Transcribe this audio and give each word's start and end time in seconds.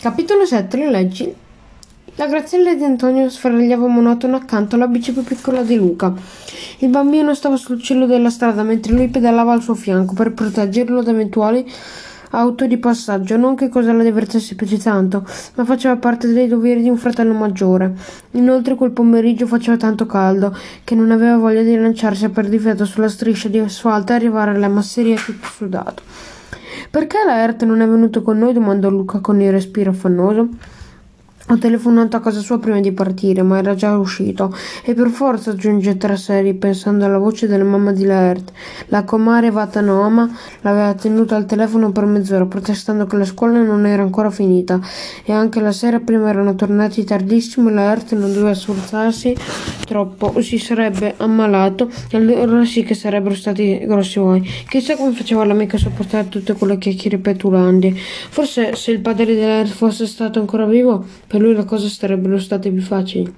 Capitolo 0.00 0.44
7 0.44 0.76
Le 0.76 0.90
leggi 0.90 1.32
La 2.16 2.26
graziella 2.26 2.74
di 2.74 2.82
Antonio 2.82 3.30
sferagliava 3.30 3.86
monotono 3.86 4.34
accanto 4.34 4.74
alla 4.74 4.88
bici 4.88 5.12
più 5.12 5.22
piccola 5.22 5.62
di 5.62 5.76
Luca. 5.76 6.12
Il 6.78 6.88
bambino 6.88 7.32
stava 7.32 7.54
sul 7.54 7.80
cielo 7.80 8.06
della 8.06 8.28
strada 8.28 8.64
mentre 8.64 8.92
lui 8.92 9.06
pedalava 9.06 9.52
al 9.52 9.62
suo 9.62 9.74
fianco 9.74 10.14
per 10.14 10.32
proteggerlo 10.32 11.00
da 11.04 11.12
eventuali 11.12 11.64
auto 12.30 12.66
di 12.66 12.76
passaggio, 12.78 13.36
non 13.36 13.54
che 13.54 13.68
cosa 13.68 13.92
la 13.92 14.02
divertisse 14.02 14.56
più 14.56 14.66
di 14.66 14.78
tanto, 14.78 15.24
ma 15.54 15.64
faceva 15.64 15.96
parte 15.96 16.32
dei 16.32 16.48
doveri 16.48 16.82
di 16.82 16.88
un 16.88 16.96
fratello 16.96 17.32
maggiore. 17.32 17.94
Inoltre 18.32 18.74
quel 18.74 18.90
pomeriggio 18.90 19.46
faceva 19.46 19.76
tanto 19.76 20.06
caldo 20.06 20.56
che 20.82 20.96
non 20.96 21.12
aveva 21.12 21.36
voglia 21.36 21.62
di 21.62 21.76
lanciarsi 21.76 22.28
per 22.30 22.48
difetto 22.48 22.84
sulla 22.84 23.08
striscia 23.08 23.48
di 23.48 23.60
asfalto 23.60 24.10
e 24.10 24.16
arrivare 24.16 24.50
alla 24.50 24.68
masseria 24.68 25.16
tutto 25.16 25.46
sudato. 25.46 26.39
Perché 26.90 27.18
Laert 27.24 27.62
non 27.64 27.80
è 27.82 27.86
venuto 27.86 28.20
con 28.20 28.38
noi? 28.38 28.52
domandò 28.52 28.90
Luca 28.90 29.20
con 29.20 29.40
il 29.40 29.52
respiro 29.52 29.90
affannoso. 29.90 30.48
Ho 31.50 31.58
telefonato 31.58 32.16
a 32.16 32.20
casa 32.20 32.38
sua 32.38 32.60
prima 32.60 32.78
di 32.78 32.92
partire, 32.92 33.42
ma 33.42 33.58
era 33.58 33.74
già 33.74 33.98
uscito. 33.98 34.54
E 34.84 34.94
per 34.94 35.08
forza, 35.08 35.50
aggiunge 35.50 35.96
tra 35.96 36.14
sé, 36.14 36.42
ripensando 36.42 37.04
alla 37.04 37.18
voce 37.18 37.48
della 37.48 37.64
mamma 37.64 37.90
di 37.90 38.04
Laert. 38.04 38.52
La 38.86 39.02
comare 39.02 39.50
Vatanoma 39.50 40.30
l'aveva 40.60 40.94
tenuta 40.94 41.34
al 41.34 41.46
telefono 41.46 41.90
per 41.90 42.04
mezz'ora, 42.04 42.46
protestando 42.46 43.04
che 43.06 43.16
la 43.16 43.24
scuola 43.24 43.60
non 43.62 43.84
era 43.84 44.00
ancora 44.00 44.30
finita. 44.30 44.78
E 45.24 45.32
anche 45.32 45.60
la 45.60 45.72
sera 45.72 45.98
prima 45.98 46.28
erano 46.28 46.54
tornati 46.54 47.02
tardissimo 47.02 47.68
e 47.68 47.72
Laert 47.72 48.14
non 48.14 48.32
doveva 48.32 48.54
sforzarsi 48.54 49.36
troppo 49.90 50.30
o 50.32 50.40
si 50.40 50.56
sarebbe 50.56 51.14
ammalato 51.16 51.90
e 52.10 52.16
allora 52.16 52.64
sì 52.64 52.84
che 52.84 52.94
sarebbero 52.94 53.34
stati 53.34 53.80
grossi 53.86 54.20
guai. 54.20 54.48
Chissà 54.68 54.94
come 54.94 55.10
faceva 55.10 55.44
l'amica 55.44 55.74
a 55.74 55.80
sopportare 55.80 56.28
tutte 56.28 56.52
quelle 56.52 56.78
chiacchiere 56.78 57.18
petulandi. 57.18 57.98
Forse 57.98 58.76
se 58.76 58.92
il 58.92 59.00
padre 59.00 59.24
di 59.24 59.40
Laert 59.40 59.72
fosse 59.72 60.06
stato 60.06 60.38
ancora 60.38 60.64
vivo, 60.64 61.04
per 61.26 61.39
lui 61.40 61.54
le 61.54 61.64
cose 61.64 61.88
sarebbero 61.88 62.38
state 62.38 62.70
più 62.70 62.82
facili. 62.82 63.32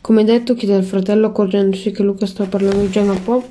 Come 0.00 0.24
detto, 0.24 0.54
chiede 0.54 0.74
al 0.74 0.84
fratello 0.84 1.26
accorgendosi 1.26 1.90
che 1.90 2.02
Luca 2.02 2.26
sta 2.26 2.44
parlando 2.44 2.88
già 2.88 3.02
un 3.02 3.22
po'. 3.22 3.44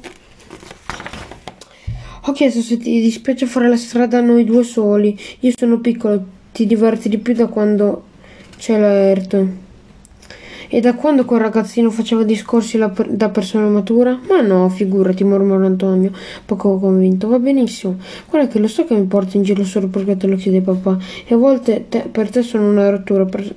Ho 2.25 2.31
chiesto 2.33 2.61
se 2.61 2.77
ti 2.77 3.01
dispiace 3.01 3.45
fare 3.45 3.67
la 3.67 3.77
strada 3.77 4.21
noi 4.21 4.43
due 4.43 4.63
soli. 4.63 5.17
Io 5.39 5.51
sono 5.55 5.79
piccolo, 5.79 6.23
ti 6.51 6.65
diverti 6.65 7.09
di 7.09 7.17
più 7.17 7.33
da 7.33 7.47
quando 7.47 8.03
c'è 8.57 8.77
l'aerto. 8.77 9.69
E 10.73 10.79
da 10.79 10.93
quando 10.93 11.25
quel 11.25 11.41
ragazzino 11.41 11.89
faceva 11.89 12.23
discorsi 12.23 12.77
da 12.77 13.29
persona 13.29 13.67
matura? 13.67 14.17
Ma 14.29 14.39
no, 14.39 14.69
figurati, 14.69 15.25
mormora 15.25 15.65
Antonio, 15.65 16.11
poco 16.45 16.79
convinto. 16.79 17.27
Va 17.27 17.39
benissimo. 17.39 17.97
Guarda 18.29 18.47
che 18.47 18.57
lo 18.57 18.69
so 18.69 18.85
che 18.85 18.93
mi 18.93 19.03
porti 19.03 19.35
in 19.35 19.43
giro 19.43 19.65
solo 19.65 19.87
perché 19.87 20.15
te 20.15 20.27
lo 20.27 20.37
chiede 20.37 20.61
papà. 20.61 20.97
E 21.25 21.33
a 21.33 21.37
volte 21.37 21.87
te, 21.89 22.07
per 22.09 22.29
te 22.29 22.41
sono 22.41 22.69
una 22.69 22.89
rottura. 22.89 23.25
Per, 23.25 23.53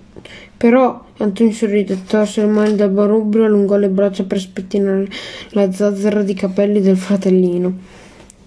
però 0.65 0.99
Antonio 1.19 1.53
sorride, 1.53 2.05
torse 2.07 2.41
le 2.41 2.47
mani 2.47 2.75
dal 2.75 2.89
barubrio, 2.89 3.45
allungò 3.45 3.77
le 3.77 3.91
braccia 3.91 4.25
per 4.25 4.41
spettinare 4.41 5.07
la 5.51 5.71
zazzera 5.71 6.23
di 6.23 6.33
capelli 6.33 6.81
del 6.81 6.97
fratellino. 6.97 7.71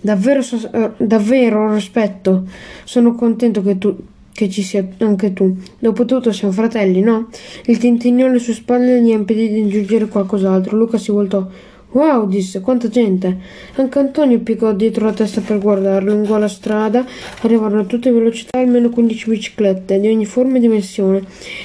Davvero, 0.01 0.41
eh, 0.41 0.91
davvero 0.97 1.71
rispetto. 1.75 2.45
Sono 2.85 3.13
contento 3.13 3.61
che 3.61 3.77
tu 3.77 3.95
che 4.31 4.49
ci 4.49 4.63
sia 4.63 4.83
anche 4.97 5.31
tu. 5.33 5.57
Dopotutto 5.77 6.31
siamo 6.31 6.53
fratelli, 6.55 7.01
no? 7.01 7.29
Il 7.65 7.77
tintinnio 7.77 8.25
alle 8.25 8.39
sue 8.39 8.53
spalle 8.53 8.99
gli 8.99 9.09
impedì 9.09 9.49
di 9.49 9.61
aggiungere 9.61 10.07
qualcos'altro. 10.07 10.75
Luca 10.75 10.97
si 10.97 11.11
voltò. 11.11 11.47
Wow, 11.91 12.27
disse, 12.27 12.59
quanta 12.59 12.89
gente! 12.89 13.37
Anche 13.75 13.99
Antonio 13.99 14.39
piegò 14.39 14.73
dietro 14.73 15.05
la 15.05 15.13
testa 15.13 15.39
per 15.39 15.57
guardarlo. 15.57 16.11
Lungo 16.11 16.37
la 16.37 16.49
strada 16.49 17.05
arrivarono 17.41 17.81
a 17.81 17.85
tutte 17.85 18.11
velocità 18.11 18.59
almeno 18.59 18.89
15 18.89 19.29
biciclette 19.29 19.99
di 19.99 20.07
ogni 20.07 20.25
forma 20.25 20.57
e 20.57 20.59
dimensione 20.59 21.23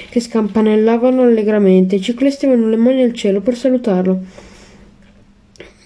che 0.09 0.21
scampanellavano 0.21 1.23
allegramente. 1.23 1.95
I 1.95 2.01
ciclisti 2.01 2.45
avevano 2.45 2.69
le 2.69 2.77
mani 2.77 3.03
al 3.03 3.13
cielo 3.13 3.41
per 3.41 3.57
salutarlo 3.57 4.51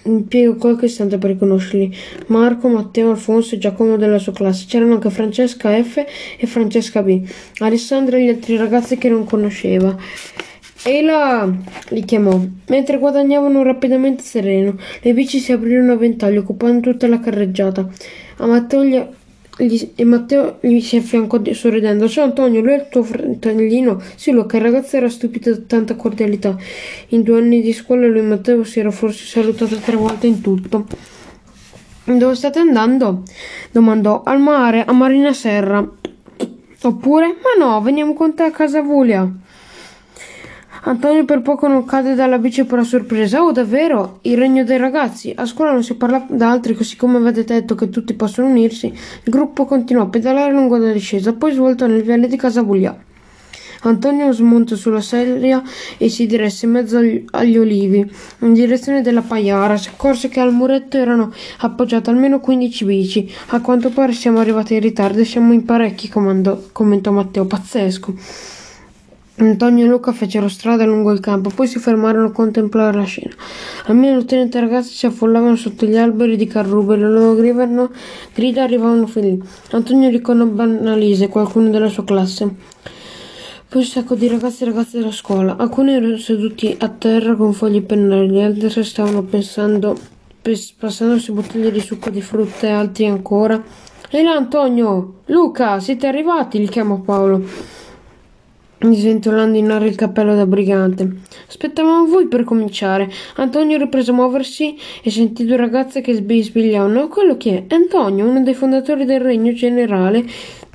impiego 0.04 0.56
qualche 0.56 0.86
istante 0.86 1.18
per 1.18 1.32
riconoscerli. 1.32 1.94
Marco, 2.28 2.68
Matteo, 2.68 3.10
Alfonso 3.10 3.54
e 3.54 3.58
Giacomo 3.58 3.96
della 3.96 4.18
sua 4.18 4.32
classe. 4.32 4.64
C'erano 4.66 4.94
anche 4.94 5.10
Francesca 5.10 5.70
F 5.82 6.04
e 6.38 6.46
Francesca 6.46 7.02
B. 7.02 7.28
Alessandra 7.58 8.16
e 8.16 8.24
gli 8.24 8.28
altri 8.28 8.56
ragazzi 8.56 8.96
che 8.96 9.10
non 9.10 9.24
conosceva. 9.24 9.96
E 10.84 11.02
là! 11.02 11.50
li 11.88 12.04
chiamò. 12.04 12.40
Mentre 12.68 12.98
guadagnavano 12.98 13.62
rapidamente 13.62 14.22
sereno, 14.22 14.76
le 15.00 15.12
bici 15.12 15.38
si 15.38 15.52
aprirono 15.52 15.92
a 15.92 15.96
ventaglio, 15.96 16.40
occupando 16.40 16.90
tutta 16.90 17.06
la 17.08 17.20
carreggiata. 17.20 17.88
A 18.38 18.46
Matteo 18.46 18.84
gli 18.84 19.02
gli, 19.58 19.90
e 19.96 20.04
Matteo 20.04 20.58
gli 20.60 20.80
si 20.80 20.96
affiancò 20.96 21.40
sorridendo. 21.52 22.08
Ciao 22.08 22.24
Antonio, 22.24 22.60
lui 22.60 22.72
è 22.72 22.76
il 22.76 22.86
tuo 22.88 23.02
fratellino? 23.02 24.00
Sì, 24.14 24.30
Luca, 24.30 24.56
il 24.56 24.62
ragazzo 24.62 24.96
era 24.96 25.08
stupito 25.08 25.50
da 25.50 25.60
tanta 25.66 25.96
cordialità. 25.96 26.56
In 27.08 27.22
due 27.22 27.38
anni 27.38 27.60
di 27.60 27.72
scuola 27.72 28.06
lui 28.06 28.20
e 28.20 28.22
Matteo 28.22 28.62
si 28.64 28.78
era 28.78 28.90
forse 28.90 29.24
salutato 29.24 29.76
tre 29.76 29.96
volte 29.96 30.28
in 30.28 30.40
tutto. 30.40 30.86
Dove 32.04 32.34
state 32.34 32.58
andando? 32.60 33.22
domandò. 33.72 34.22
Al 34.24 34.40
mare, 34.40 34.84
a 34.84 34.92
Marina 34.92 35.32
Serra. 35.32 35.86
Oppure? 36.82 37.26
Ma 37.26 37.64
no, 37.64 37.80
veniamo 37.82 38.14
con 38.14 38.34
te 38.34 38.44
a 38.44 38.50
casa 38.50 38.80
Vulia. 38.80 39.28
Antonio 40.82 41.24
per 41.24 41.42
poco 41.42 41.66
non 41.66 41.84
cade 41.84 42.14
dalla 42.14 42.38
bici 42.38 42.64
per 42.64 42.78
la 42.78 42.84
sorpresa. 42.84 43.42
Oh, 43.42 43.52
davvero? 43.52 44.18
Il 44.22 44.36
regno 44.36 44.64
dei 44.64 44.78
ragazzi. 44.78 45.32
A 45.36 45.44
scuola 45.44 45.72
non 45.72 45.82
si 45.82 45.94
parla 45.94 46.24
d'altri, 46.28 46.74
così 46.74 46.96
come 46.96 47.16
avete 47.16 47.44
detto 47.44 47.74
che 47.74 47.90
tutti 47.90 48.14
possono 48.14 48.48
unirsi. 48.48 48.86
Il 48.86 49.32
gruppo 49.32 49.64
continuò 49.64 50.04
a 50.04 50.08
pedalare 50.08 50.52
lungo 50.52 50.76
la 50.76 50.92
discesa, 50.92 51.32
poi 51.32 51.52
svoltò 51.52 51.86
nel 51.86 52.02
viale 52.02 52.28
di 52.28 52.36
casa 52.36 52.62
Buglià. 52.62 53.06
Antonio 53.80 54.32
smontò 54.32 54.74
sulla 54.74 55.00
sedia 55.00 55.62
e 55.98 56.08
si 56.08 56.26
diresse 56.26 56.66
in 56.66 56.72
mezzo 56.72 56.98
agli, 56.98 57.24
agli 57.30 57.58
olivi, 57.58 58.10
in 58.40 58.52
direzione 58.52 59.02
della 59.02 59.22
paiara. 59.22 59.76
Si 59.76 59.88
accorse 59.88 60.28
che 60.28 60.40
al 60.40 60.52
muretto 60.52 60.96
erano 60.96 61.32
appoggiate 61.58 62.10
almeno 62.10 62.40
15 62.40 62.84
bici. 62.84 63.32
A 63.48 63.60
quanto 63.60 63.90
pare 63.90 64.12
siamo 64.12 64.40
arrivati 64.40 64.74
in 64.74 64.80
ritardo 64.80 65.20
e 65.20 65.24
siamo 65.24 65.52
in 65.52 65.64
parecchi, 65.64 66.08
comandò, 66.08 66.60
commentò 66.72 67.12
Matteo. 67.12 67.44
Pazzesco. 67.44 68.57
Antonio 69.40 69.84
e 69.84 69.88
Luca 69.88 70.10
fecero 70.10 70.48
strada 70.48 70.84
lungo 70.84 71.12
il 71.12 71.20
campo, 71.20 71.50
poi 71.50 71.68
si 71.68 71.78
fermarono 71.78 72.26
a 72.26 72.32
contemplare 72.32 72.96
la 72.96 73.04
scena. 73.04 73.32
Almeno 73.86 74.24
tenente 74.24 74.58
ragazzi 74.58 74.92
si 74.92 75.06
affollavano 75.06 75.54
sotto 75.54 75.86
gli 75.86 75.96
alberi 75.96 76.36
di 76.36 76.48
carrube, 76.48 76.96
le 76.96 77.08
loro 77.08 77.36
grivano, 77.36 77.90
grida 78.34 78.64
arrivavano 78.64 79.06
felici. 79.06 79.46
Antonio 79.70 80.08
riconobbe 80.08 80.62
Annalise, 80.62 81.28
qualcuno 81.28 81.70
della 81.70 81.88
sua 81.88 82.04
classe. 82.04 82.52
Poi 83.68 83.80
un 83.80 83.86
sacco 83.86 84.16
di 84.16 84.26
ragazzi 84.26 84.64
e 84.64 84.66
ragazze 84.66 84.98
della 84.98 85.12
scuola. 85.12 85.56
Alcuni 85.56 85.92
erano 85.92 86.16
seduti 86.16 86.74
a 86.76 86.88
terra 86.88 87.36
con 87.36 87.52
fogli 87.52 87.76
e 87.76 87.82
pennelli, 87.82 88.42
altri 88.42 88.82
stavano 88.82 89.22
pensando, 89.22 89.96
passandosi 90.76 91.30
bottiglie 91.30 91.70
di 91.70 91.80
succo 91.80 92.10
di 92.10 92.22
frutta 92.22 92.66
e 92.66 92.70
altri 92.70 93.06
ancora. 93.06 93.62
Ehi 94.10 94.24
là 94.24 94.32
Antonio! 94.32 95.20
Luca, 95.26 95.78
siete 95.78 96.08
arrivati? 96.08 96.58
gli 96.58 96.68
chiamò 96.68 96.96
Paolo 96.96 97.77
sventolando 98.80 99.58
in 99.58 99.70
aria 99.70 99.88
il 99.88 99.96
cappello 99.96 100.34
da 100.34 100.46
brigante. 100.46 101.10
Aspettavamo 101.48 102.06
voi 102.06 102.28
per 102.28 102.44
cominciare. 102.44 103.10
Antonio 103.36 103.76
riprese 103.76 104.10
a 104.10 104.14
muoversi 104.14 104.76
e 105.02 105.10
sentì 105.10 105.44
due 105.44 105.56
ragazze 105.56 106.00
che 106.00 106.14
sbisbigliavano. 106.14 107.08
Quello 107.08 107.36
chi 107.36 107.50
è? 107.50 107.64
Antonio, 107.68 108.26
uno 108.26 108.42
dei 108.42 108.54
fondatori 108.54 109.04
del 109.04 109.20
regno 109.20 109.52
generale, 109.52 110.24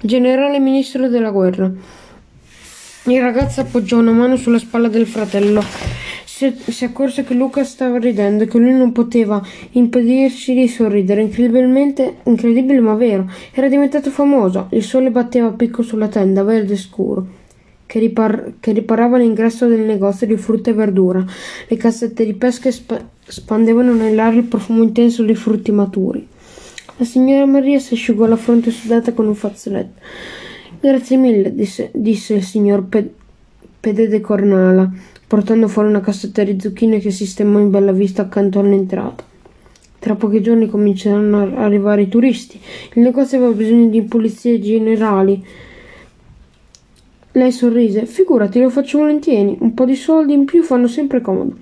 generale 0.02 0.59
ministro 0.59 1.08
della 1.08 1.31
guerra. 1.31 1.72
Il 3.06 3.22
ragazzo 3.22 3.62
appoggiò 3.62 3.97
una 4.00 4.12
mano 4.12 4.35
sulla 4.35 4.59
spalla 4.59 4.88
del 4.88 5.06
fratello. 5.06 5.64
Si, 6.25 6.53
si 6.68 6.84
accorse 6.84 7.24
che 7.24 7.34
Luca 7.34 7.64
stava 7.64 8.00
ridendo 8.00 8.44
e 8.44 8.47
che 8.47 8.58
lui 8.58 8.74
non 8.74 8.91
poteva 8.91 9.41
impedirsi 9.72 10.53
di 10.53 10.68
sorridere. 10.68 11.22
Incredibilmente, 11.22 12.18
incredibile 12.24 12.80
ma 12.80 12.96
vero, 12.96 13.30
era 13.53 13.68
diventato 13.68 14.09
famoso. 14.09 14.68
Il 14.72 14.84
sole 14.84 15.12
batteva 15.12 15.47
a 15.47 15.52
picco 15.52 15.84
sulla 15.84 16.08
tenda, 16.08 16.44
verde 16.44 16.76
scuro 16.76 17.41
che, 17.93 17.99
ripar- 17.99 18.53
che 18.59 18.72
riparava 18.72 19.19
l'ingresso 19.19 19.67
del 19.67 19.81
negozio 19.81 20.25
di 20.25 20.35
frutta 20.35 20.72
e 20.72 20.73
verdura. 20.73 21.23
Le 21.67 21.78
cassette 21.78 22.25
di 22.25 22.34
pesca 22.34 22.72
sp- 22.72 23.05
spandevano 23.28 23.93
nell'aria 23.93 24.40
il 24.40 24.47
profumo 24.47 24.81
intenso 24.81 25.22
dei 25.22 25.35
frutti 25.35 25.72
maturi. 25.72 26.28
La 26.97 27.05
signora 27.05 27.45
Maria 27.45 27.78
si 27.78 27.93
asciugò 27.93 28.25
la 28.25 28.35
fronte 28.35 28.72
sudata 28.72 29.13
con 29.13 29.28
un 29.28 29.35
fazzoletto. 29.35 30.01
Grazie 30.79 31.17
mille, 31.17 31.53
disse, 31.53 31.91
disse 31.93 32.34
il 32.34 32.41
signor 32.41 32.84
Pe- 32.85 33.13
Pedede 33.79 34.22
Cornala, 34.22 34.91
portando 35.28 35.67
fuori 35.67 35.89
una 35.89 36.01
cassetta 36.01 36.43
di 36.43 36.59
zucchine 36.59 36.97
che 36.97 37.11
sistemò 37.11 37.59
in 37.59 37.69
bella 37.69 37.91
vista 37.91 38.23
accanto 38.23 38.57
all'entrata. 38.57 39.23
Tra 39.99 40.16
pochi 40.16 40.41
giorni 40.41 40.67
cominceranno 40.67 41.57
a 41.57 41.63
arrivare 41.63 42.01
i 42.01 42.09
turisti. 42.09 42.59
Il 42.96 43.03
negozio 43.03 43.37
aveva 43.37 43.51
bisogno 43.51 43.87
di 43.87 44.01
pulizie 44.01 44.59
generali 44.59 45.46
lei 47.34 47.52
sorrise. 47.52 48.06
Figurati, 48.06 48.59
lo 48.59 48.70
faccio 48.70 49.00
volentieri. 49.00 49.58
Un 49.59 49.74
po' 49.74 49.85
di 49.85 49.96
soldi 49.96 50.34
in 50.34 50.46
più 50.46 50.64
fanno 50.64 50.88
sempre 50.88 51.22
comodo. 51.22 51.56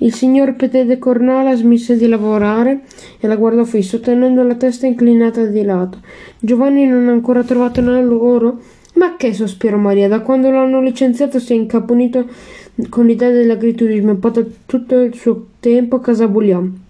Il 0.00 0.14
signor 0.14 0.54
Petede 0.54 0.98
Cornala 0.98 1.56
smise 1.56 1.96
di 1.96 2.06
lavorare 2.06 2.82
e 3.18 3.26
la 3.26 3.36
guardò 3.36 3.64
fisso, 3.64 4.00
tenendo 4.00 4.42
la 4.44 4.54
testa 4.54 4.86
inclinata 4.86 5.44
di 5.44 5.62
lato. 5.64 5.98
Giovanni 6.38 6.86
non 6.86 7.08
ha 7.08 7.12
ancora 7.12 7.42
trovato 7.42 7.80
nel 7.80 8.06
lavoro? 8.06 8.60
Ma 8.94 9.16
che, 9.16 9.32
sospirò 9.32 9.76
Maria, 9.76 10.08
da 10.08 10.20
quando 10.20 10.50
l'hanno 10.50 10.80
licenziato 10.80 11.38
si 11.40 11.52
è 11.52 11.56
incaponito 11.56 12.26
con 12.88 13.06
l'idea 13.06 13.30
dell'agriturismo 13.30 14.12
e 14.12 14.14
poi 14.14 14.54
tutto 14.66 15.00
il 15.00 15.14
suo 15.14 15.46
tempo 15.58 15.96
a 15.96 16.00
casa 16.00 16.28
Bouillon. 16.28 16.80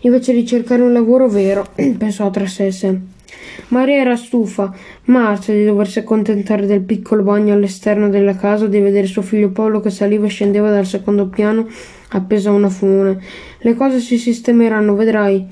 Invece 0.00 0.32
di 0.32 0.46
cercare 0.46 0.82
un 0.82 0.92
lavoro 0.92 1.28
vero, 1.28 1.66
pensò 1.96 2.30
tra 2.30 2.46
sé 2.46 2.66
e 2.66 2.72
sé. 2.72 2.98
Maria 3.68 3.96
era 3.96 4.16
stufa, 4.16 4.74
marcia 5.04 5.52
di 5.52 5.64
doversi 5.64 5.98
accontentare 5.98 6.66
del 6.66 6.80
piccolo 6.80 7.22
bagno 7.22 7.52
all'esterno 7.52 8.08
della 8.08 8.36
casa 8.36 8.64
o 8.64 8.68
di 8.68 8.78
vedere 8.80 9.06
suo 9.06 9.22
figlio 9.22 9.50
Paolo 9.50 9.80
che 9.80 9.90
saliva 9.90 10.26
e 10.26 10.30
scendeva 10.30 10.70
dal 10.70 10.86
secondo 10.86 11.28
piano 11.28 11.66
appeso 12.10 12.48
a 12.48 12.52
una 12.52 12.70
fune. 12.70 13.20
Le 13.58 13.74
cose 13.74 14.00
si 14.00 14.16
sistemeranno, 14.18 14.94
vedrai. 14.94 15.46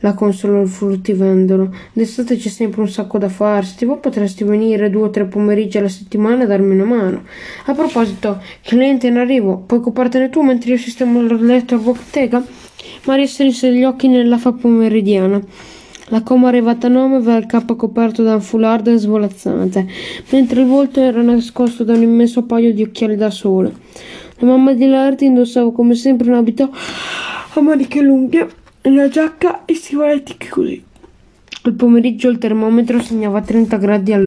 La 0.00 0.14
consolò 0.14 0.60
il 0.60 0.66
fruttivendolo. 0.66 1.72
D'estate 1.92 2.36
c'è 2.36 2.48
sempre 2.48 2.80
un 2.80 2.88
sacco 2.88 3.18
da 3.18 3.28
farsi. 3.28 3.76
Tipo 3.76 3.98
potresti 3.98 4.42
venire 4.42 4.90
due 4.90 5.02
o 5.02 5.10
tre 5.10 5.26
pomeriggi 5.26 5.78
alla 5.78 5.88
settimana 5.88 6.42
a 6.42 6.46
darmi 6.46 6.74
una 6.74 6.84
mano. 6.84 7.22
A 7.66 7.72
proposito, 7.72 8.42
cliente 8.62 9.06
in 9.06 9.16
arrivo, 9.16 9.58
puoi 9.58 9.78
occupartene 9.78 10.28
tu 10.28 10.42
mentre 10.42 10.72
io 10.72 10.76
sistemo 10.76 11.20
il 11.20 11.44
letto 11.44 11.76
a 11.76 11.78
bottega? 11.78 12.44
Maria 13.04 13.26
strinse 13.28 13.72
gli 13.72 13.84
occhi 13.84 14.08
nell'afa 14.08 14.50
pomeridiana. 14.50 15.40
La 16.12 16.22
comare 16.22 16.60
Vatanome 16.60 17.16
aveva 17.16 17.38
il 17.38 17.46
capo 17.46 17.74
coperto 17.74 18.22
da 18.22 18.34
un 18.34 18.42
foulard 18.42 18.94
svolazzante, 18.96 19.86
mentre 20.28 20.60
il 20.60 20.66
volto 20.66 21.00
era 21.00 21.22
nascosto 21.22 21.84
da 21.84 21.94
un 21.94 22.02
immenso 22.02 22.42
paio 22.42 22.74
di 22.74 22.82
occhiali 22.82 23.16
da 23.16 23.30
sole. 23.30 23.72
La 24.36 24.46
mamma 24.46 24.74
di 24.74 24.86
Larti 24.86 25.24
indossava 25.24 25.72
come 25.72 25.94
sempre 25.94 26.28
un 26.28 26.34
abito 26.34 26.70
a 27.54 27.60
maniche 27.62 28.02
lunghe, 28.02 28.46
una 28.82 29.08
giacca 29.08 29.64
e 29.64 29.74
stivaletti 29.74 30.36
così. 30.50 30.84
Al 31.62 31.72
pomeriggio 31.72 32.28
il 32.28 32.36
termometro 32.36 33.00
segnava 33.00 33.40
30 33.40 33.76
gradi 33.78 34.12
al 34.12 34.24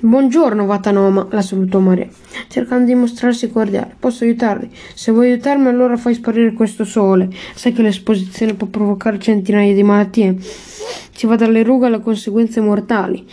Buongiorno, 0.00 0.66
Vatanoma, 0.66 1.28
la 1.30 1.42
salutò 1.42 1.78
Maria, 1.78 2.08
cercando 2.50 2.86
di 2.86 2.94
mostrarsi 2.96 3.48
cordiale. 3.48 3.94
Posso 3.98 4.24
aiutarvi? 4.24 4.68
Se 4.94 5.12
vuoi 5.12 5.30
aiutarmi, 5.30 5.68
allora 5.68 5.96
fai 5.96 6.14
sparire 6.14 6.52
questo 6.52 6.84
sole. 6.84 7.28
Sai 7.54 7.72
che 7.72 7.80
l'esposizione 7.80 8.54
può 8.54 8.66
provocare 8.66 9.20
centinaia 9.20 9.72
di 9.72 9.84
malattie. 9.84 10.36
Si 10.40 11.26
va 11.26 11.36
dalle 11.36 11.62
rughe 11.62 11.86
alle 11.86 12.00
conseguenze 12.00 12.60
mortali. 12.60 13.24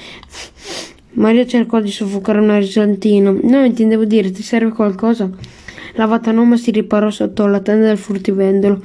Maria 1.14 1.48
cercò 1.48 1.80
di 1.80 1.90
soffocare 1.90 2.40
una 2.40 2.60
risantina. 2.60 3.32
No, 3.32 3.66
intendevo 3.66 4.06
dire, 4.06 4.30
ti 4.30 4.44
serve 4.44 4.70
qualcosa? 4.70 5.28
La 5.94 6.06
Vatanoma 6.06 6.56
si 6.56 6.70
riparò 6.70 7.10
sotto 7.10 7.48
la 7.48 7.60
tenda 7.60 7.88
del 7.88 7.98
furtivendolo. 7.98 8.84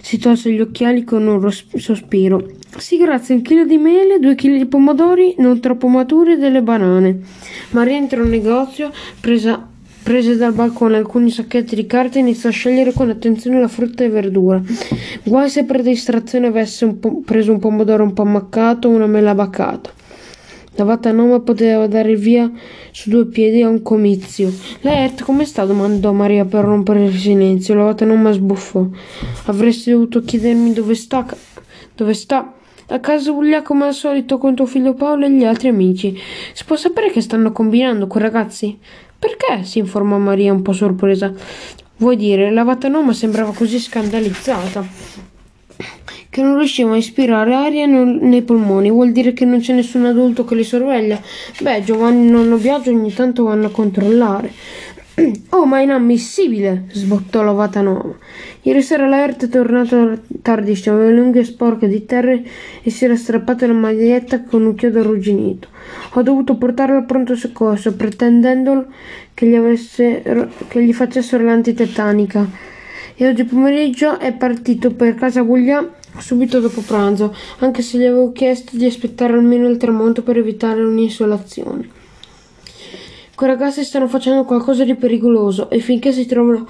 Si 0.00 0.16
tolse 0.18 0.52
gli 0.52 0.60
occhiali 0.60 1.02
con 1.02 1.26
un 1.26 1.50
sospiro. 1.50 2.59
Sì, 2.76 2.96
grazie, 2.98 3.34
un 3.34 3.42
chilo 3.42 3.64
di 3.64 3.78
mele, 3.78 4.20
due 4.20 4.36
chili 4.36 4.56
di 4.56 4.66
pomodori 4.66 5.34
non 5.38 5.60
troppo 5.60 5.88
maturi 5.88 6.34
e 6.34 6.36
delle 6.36 6.62
banane. 6.62 7.20
Maria 7.70 7.96
entrò 7.96 8.22
in 8.22 8.30
negozio, 8.30 8.92
presa, 9.20 9.68
prese 10.02 10.36
dal 10.36 10.52
balcone 10.52 10.96
alcuni 10.96 11.30
sacchetti 11.30 11.74
di 11.74 11.86
carta 11.86 12.16
e 12.16 12.20
iniziò 12.20 12.48
a 12.48 12.52
scegliere 12.52 12.92
con 12.92 13.10
attenzione 13.10 13.60
la 13.60 13.68
frutta 13.68 14.04
e 14.04 14.08
verdura. 14.08 14.62
Guai 15.24 15.50
se 15.50 15.64
per 15.64 15.82
distrazione 15.82 16.46
avesse 16.46 16.84
un 16.84 17.22
preso 17.22 17.52
un 17.52 17.58
pomodoro 17.58 18.04
un 18.04 18.12
po' 18.12 18.22
ammaccato 18.22 18.88
o 18.88 18.92
una 18.92 19.06
mela 19.06 19.34
baccata. 19.34 19.90
La 20.76 20.84
Vatanoma 20.84 21.40
poteva 21.40 21.88
dare 21.88 22.14
via 22.14 22.50
su 22.92 23.10
due 23.10 23.26
piedi 23.26 23.62
a 23.62 23.68
un 23.68 23.82
comizio. 23.82 24.50
Laert, 24.82 25.24
come 25.24 25.44
sta? 25.44 25.64
domandò 25.64 26.12
Maria 26.12 26.44
per 26.44 26.64
rompere 26.64 27.04
il 27.04 27.18
silenzio. 27.18 27.74
La 27.74 27.84
Vatanoma 27.84 28.30
sbuffò. 28.30 28.86
Avresti 29.46 29.90
dovuto 29.90 30.22
chiedermi 30.22 30.72
dove 30.72 30.94
sta. 30.94 31.26
Dove 31.94 32.14
sta? 32.14 32.54
A 32.92 32.98
casa 32.98 33.30
Uglia 33.30 33.62
come 33.62 33.86
al 33.86 33.94
solito 33.94 34.36
con 34.36 34.56
tuo 34.56 34.66
figlio 34.66 34.94
Paolo 34.94 35.24
e 35.24 35.30
gli 35.30 35.44
altri 35.44 35.68
amici. 35.68 36.18
Si 36.52 36.64
può 36.64 36.74
sapere 36.74 37.12
che 37.12 37.20
stanno 37.20 37.52
combinando 37.52 38.08
quei 38.08 38.20
ragazzi? 38.20 38.76
Perché? 39.16 39.62
si 39.62 39.78
informò 39.78 40.18
Maria 40.18 40.52
un 40.52 40.62
po' 40.62 40.72
sorpresa. 40.72 41.32
Vuoi 41.98 42.16
dire, 42.16 42.50
la 42.50 42.64
Vatanoma 42.64 43.12
sembrava 43.12 43.52
così 43.52 43.78
scandalizzata 43.78 44.84
che 46.30 46.42
non 46.42 46.58
riuscivano 46.58 46.94
a 46.94 46.98
ispirare 46.98 47.54
aria 47.54 47.86
nei 47.86 48.42
polmoni. 48.42 48.90
Vuol 48.90 49.12
dire 49.12 49.34
che 49.34 49.44
non 49.44 49.60
c'è 49.60 49.72
nessun 49.72 50.06
adulto 50.06 50.44
che 50.44 50.56
li 50.56 50.64
sorveglia? 50.64 51.20
Beh, 51.60 51.84
Giovanni 51.84 52.26
e 52.26 52.30
nonno 52.30 52.56
Biagio 52.56 52.90
ogni 52.90 53.14
tanto 53.14 53.44
vanno 53.44 53.66
a 53.66 53.70
controllare. 53.70 54.52
Oh, 55.50 55.66
ma 55.66 55.78
è 55.78 55.82
inammissibile! 55.82 56.84
sbottò 56.92 57.42
la 57.42 57.52
Vatanova. 57.52 58.14
Ieri 58.62 58.82
sera 58.82 59.06
Laert 59.06 59.46
è 59.46 59.48
tornato 59.48 60.20
tardissimo, 60.42 60.96
aveva 60.96 61.10
le 61.10 61.20
unghie 61.20 61.44
sporche 61.44 61.88
di 61.88 62.04
terra 62.04 62.32
e 62.32 62.90
si 62.90 63.04
era 63.04 63.16
strappato 63.16 63.66
la 63.66 63.72
maglietta 63.72 64.42
con 64.44 64.64
un 64.64 64.74
chiodo 64.74 65.00
arrugginito. 65.00 65.68
Ho 66.14 66.22
dovuto 66.22 66.56
portarlo 66.56 66.96
al 66.96 67.06
pronto 67.06 67.34
soccorso, 67.34 67.94
pretendendo 67.94 68.86
che 69.34 69.46
gli, 69.46 69.54
avesse, 69.54 70.48
che 70.68 70.84
gli 70.84 70.92
facessero 70.92 71.44
l'antitetanica. 71.44 72.48
E 73.14 73.26
oggi 73.26 73.44
pomeriggio 73.44 74.18
è 74.18 74.32
partito 74.32 74.92
per 74.92 75.14
casa 75.14 75.42
Guglia 75.42 75.86
subito 76.18 76.60
dopo 76.60 76.80
pranzo, 76.80 77.34
anche 77.58 77.82
se 77.82 77.98
gli 77.98 78.04
avevo 78.04 78.32
chiesto 78.32 78.76
di 78.76 78.86
aspettare 78.86 79.34
almeno 79.34 79.68
il 79.68 79.76
tramonto 79.76 80.22
per 80.22 80.36
evitare 80.38 80.82
un'insolazione. 80.82 81.99
Quei 83.40 83.52
ragazzi 83.52 83.84
stanno 83.84 84.06
facendo 84.06 84.44
qualcosa 84.44 84.84
di 84.84 84.94
pericoloso 84.94 85.70
e 85.70 85.78
finché 85.78 86.12
si 86.12 86.26
trovano 86.26 86.68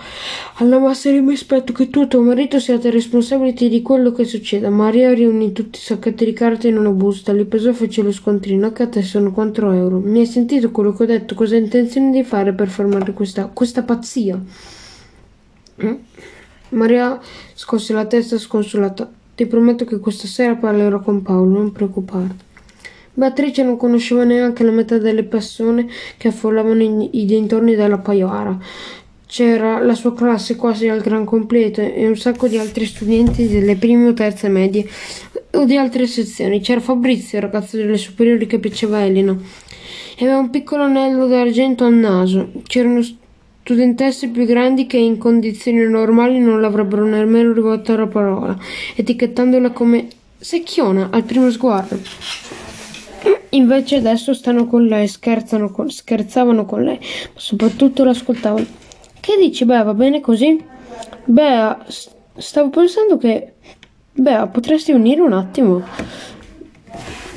alla 0.58 0.78
massima 0.78 1.20
mi 1.20 1.32
aspetto 1.32 1.72
che 1.72 1.90
tu 1.90 2.02
e 2.02 2.06
tuo 2.06 2.22
marito 2.22 2.60
siate 2.60 2.90
responsabili 2.90 3.68
di 3.68 3.82
quello 3.82 4.12
che 4.12 4.24
succeda. 4.24 4.70
Maria 4.70 5.12
riunì 5.12 5.50
tutti 5.50 5.80
i 5.80 5.82
sacchetti 5.82 6.24
di 6.24 6.32
carte 6.32 6.68
in 6.68 6.78
una 6.78 6.90
busta, 6.90 7.32
li 7.32 7.44
pesò 7.44 7.70
e 7.70 7.72
fece 7.72 8.02
lo 8.02 8.12
scontrino. 8.12 8.68
A 8.68 8.86
te 8.86 9.02
sono 9.02 9.32
4 9.32 9.72
euro. 9.72 9.98
Mi 9.98 10.20
hai 10.20 10.26
sentito 10.26 10.70
quello 10.70 10.92
che 10.92 11.02
ho 11.02 11.06
detto? 11.06 11.34
Cosa 11.34 11.56
hai 11.56 11.62
intenzione 11.62 12.12
di 12.12 12.22
fare 12.22 12.52
per 12.52 12.68
fermare 12.68 13.12
questa, 13.14 13.46
questa 13.52 13.82
pazzia? 13.82 14.40
Mm? 15.84 15.94
Maria 16.68 17.18
scosse 17.54 17.92
la 17.92 18.04
testa 18.04 18.38
sconsolata. 18.38 19.10
Ti 19.34 19.44
prometto 19.46 19.84
che 19.84 19.98
questa 19.98 20.28
sera 20.28 20.54
parlerò 20.54 21.00
con 21.00 21.20
Paolo, 21.22 21.58
non 21.58 21.72
preoccuparti. 21.72 22.44
Beatrice 23.12 23.62
non 23.62 23.76
conosceva 23.76 24.24
neanche 24.24 24.62
la 24.62 24.70
metà 24.70 24.98
delle 24.98 25.24
persone 25.24 25.88
che 26.16 26.28
affollavano 26.28 27.08
i 27.10 27.24
dintorni 27.24 27.74
della 27.74 27.98
Paiora. 27.98 28.56
C'era 29.26 29.78
la 29.78 29.94
sua 29.94 30.14
classe 30.14 30.56
quasi 30.56 30.88
al 30.88 31.00
gran 31.00 31.24
completo 31.24 31.80
e 31.80 32.06
un 32.06 32.16
sacco 32.16 32.48
di 32.48 32.58
altri 32.58 32.84
studenti 32.84 33.48
delle 33.48 33.76
prime 33.76 34.08
o 34.08 34.12
terze 34.12 34.48
medie 34.48 34.88
o 35.52 35.64
di 35.64 35.76
altre 35.76 36.06
sezioni. 36.06 36.60
C'era 36.60 36.80
Fabrizio, 36.80 37.38
il 37.38 37.44
ragazzo 37.44 37.76
delle 37.76 37.96
superiori 37.96 38.46
che 38.46 38.58
piaceva 38.58 39.04
Elena. 39.04 39.36
E 40.16 40.24
aveva 40.24 40.38
un 40.38 40.50
piccolo 40.50 40.84
anello 40.84 41.26
d'argento 41.26 41.84
al 41.84 41.94
naso. 41.94 42.50
C'erano 42.64 43.02
studentesse 43.62 44.28
più 44.28 44.44
grandi 44.46 44.86
che 44.86 44.98
in 44.98 45.18
condizioni 45.18 45.78
normali 45.86 46.40
non 46.40 46.60
l'avrebbero 46.60 47.04
nemmeno 47.04 47.52
rivolto 47.52 47.94
la 47.96 48.06
parola, 48.06 48.58
etichettandola 48.96 49.70
come 49.70 50.08
secchiona 50.38 51.08
al 51.10 51.22
primo 51.22 51.50
sguardo. 51.50 51.98
Invece 53.50 53.96
adesso 53.96 54.32
stanno 54.32 54.66
con 54.66 54.84
lei, 54.86 55.08
scherzano 55.08 55.70
con, 55.70 55.90
scherzavano 55.90 56.64
con 56.64 56.82
lei, 56.82 56.98
ma 56.98 57.40
soprattutto 57.40 58.04
l'ascoltavano. 58.04 58.64
Che 59.18 59.36
dici, 59.40 59.64
Bea, 59.64 59.82
va 59.82 59.94
bene 59.94 60.20
così? 60.20 60.62
Bea, 61.24 61.84
stavo 62.36 62.70
pensando 62.70 63.16
che... 63.16 63.54
Bea, 64.12 64.46
potresti 64.46 64.92
unire 64.92 65.20
un 65.20 65.32
attimo? 65.32 65.82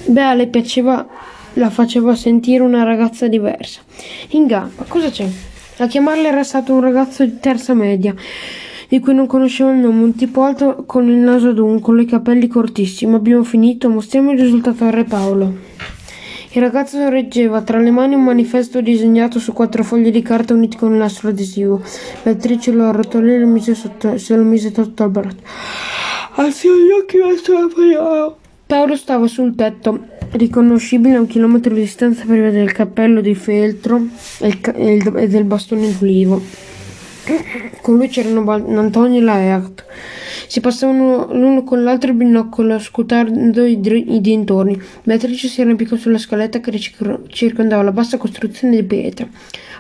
Bea 0.06 0.34
le 0.34 0.48
piaceva, 0.48 1.08
la 1.54 1.70
faceva 1.70 2.16
sentire 2.16 2.62
una 2.62 2.84
ragazza 2.84 3.28
diversa. 3.28 3.82
In 4.30 4.46
gamba, 4.46 4.84
cosa 4.88 5.10
c'è? 5.10 5.28
A 5.78 5.88
chiamarla 5.88 6.28
era 6.28 6.44
stato 6.44 6.74
un 6.74 6.82
ragazzo 6.82 7.26
di 7.26 7.40
terza 7.40 7.74
media, 7.74 8.14
di 8.88 9.00
cui 9.00 9.16
non 9.16 9.26
conoscevo 9.26 9.72
il 9.72 9.78
nome, 9.78 10.04
un 10.04 10.16
tipo 10.16 10.44
alto 10.44 10.84
con 10.86 11.10
il 11.10 11.16
naso 11.16 11.50
adunco, 11.50 11.98
i 11.98 12.06
capelli 12.06 12.48
cortissimi. 12.48 13.16
Abbiamo 13.16 13.44
finito, 13.44 13.90
mostriamo 13.90 14.32
il 14.32 14.40
risultato 14.40 14.84
al 14.84 14.92
re 14.92 15.04
Paolo. 15.06 15.54
Il 16.56 16.62
ragazzo 16.62 17.10
reggeva 17.10 17.64
tra 17.64 17.80
le 17.80 17.90
mani 17.90 18.14
un 18.14 18.24
manifesto 18.24 18.80
disegnato 18.80 19.40
su 19.40 19.54
quattro 19.54 19.84
fogli 19.84 20.12
di 20.12 20.22
carta 20.22 20.54
uniti 20.54 20.78
con 20.78 20.92
un 20.92 21.00
nastro 21.00 21.30
adesivo. 21.30 21.82
Beatrice 22.22 22.72
lo 22.72 22.86
arrotolò 22.86 23.32
e 23.32 23.40
lo 23.40 23.48
mise 23.48 23.74
sotto, 23.74 24.20
se 24.20 24.36
lo 24.36 24.44
mise 24.44 24.72
sotto 24.72 25.02
al 25.02 25.10
braccio. 25.10 25.42
Alzò 26.36 26.70
gli 26.70 26.92
occhi 26.92 27.18
verso 27.18 27.54
la 27.54 27.68
Paolo. 27.74 28.38
Paolo 28.68 28.96
stava 28.96 29.26
sul 29.26 29.56
tetto 29.56 30.06
riconoscibile 30.34 31.16
a 31.16 31.22
un 31.22 31.26
chilometro 31.26 31.74
di 31.74 31.82
distanza 31.82 32.24
priva 32.24 32.52
del 32.52 32.72
cappello 32.72 33.22
di 33.22 33.34
feltro 33.34 34.06
e, 34.40 35.28
del 35.28 35.44
bastone 35.46 35.92
d'ulivo. 35.98 36.40
Con 37.82 37.96
lui 37.96 38.10
c'erano 38.10 38.48
Antonio 38.52 39.20
e 39.20 39.24
Laert. 39.24 39.86
Si 40.48 40.60
passavano 40.60 41.34
l'uno 41.34 41.64
con 41.64 41.84
l'altro 41.84 42.12
il 42.12 42.18
binocolo, 42.18 42.80
scrutando 42.80 43.66
i, 43.66 43.80
dr- 43.80 44.12
i 44.12 44.22
dintorni. 44.22 44.80
Beatrice 45.04 45.48
si 45.48 45.62
arrampicò 45.62 45.96
sulla 45.96 46.18
scaletta 46.18 46.60
che 46.60 46.78
circondava 47.28 47.82
la 47.82 47.92
bassa 47.92 48.18
costruzione 48.18 48.76
di 48.76 48.84
pietra. 48.84 49.28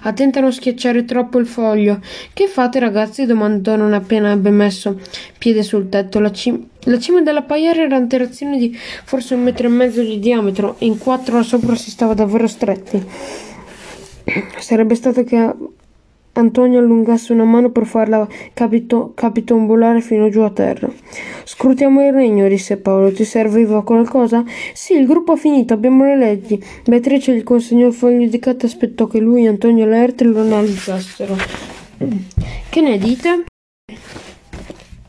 Attenta 0.06 0.40
a 0.40 0.42
non 0.42 0.52
schiacciare 0.52 1.06
troppo 1.06 1.40
il 1.40 1.46
foglio. 1.46 2.00
Che 2.34 2.48
fate, 2.48 2.80
ragazzi? 2.80 3.26
domandò 3.26 3.76
non 3.76 3.94
appena 3.94 4.32
ebbe 4.32 4.50
messo 4.50 5.00
piede 5.38 5.64
sul 5.64 5.90
tetto. 5.90 6.20
La, 6.20 6.32
cim- 6.32 6.66
la 6.86 7.00
cima 7.00 7.22
della 7.22 7.42
paiera 7.42 7.84
era 7.84 7.98
un 7.98 8.08
di 8.08 8.78
forse 9.04 9.36
un 9.36 9.44
metro 9.44 9.68
e 9.68 9.70
mezzo 9.70 10.02
di 10.02 10.20
diametro 10.20 10.76
e 10.80 10.86
in 10.86 10.98
quattro 10.98 11.36
là 11.36 11.44
sopra 11.44 11.76
si 11.76 11.90
stava 11.90 12.14
davvero 12.14 12.48
stretti. 12.48 13.02
Sarebbe 14.60 14.96
stato 14.96 15.24
che 15.24 15.54
Antonio 16.36 16.80
allungasse 16.80 17.32
una 17.32 17.44
mano 17.44 17.70
per 17.70 17.86
farla 17.86 18.28
capito- 18.54 19.12
capitombolare 19.14 20.02
fino 20.02 20.30
giù 20.30 20.42
a 20.42 20.50
terra. 20.50 20.90
Scrutiamo 21.44 22.06
il 22.06 22.12
regno, 22.12 22.48
disse 22.48 22.78
Paolo. 22.78 23.12
Ti 23.12 23.24
serviva 23.24 23.84
qualcosa? 23.84 24.44
Sì, 24.74 24.94
il 24.96 25.06
gruppo 25.06 25.34
ha 25.34 25.36
finito, 25.36 25.74
abbiamo 25.74 26.06
le 26.06 26.18
leggi. 26.18 26.62
Beatrice 26.86 27.36
gli 27.36 27.44
consegnò 27.44 27.88
il 27.88 27.94
foglio 27.94 28.28
di 28.28 28.40
carta 28.40 28.66
e 28.66 28.70
aspettò 28.70 29.06
che 29.06 29.20
lui, 29.20 29.46
Antonio 29.46 29.86
e 29.86 29.88
Laerte 29.88 30.24
lo 30.24 30.42
analizzassero. 30.42 31.36
Che 32.70 32.82
ne 32.82 32.98
dite? 32.98 33.44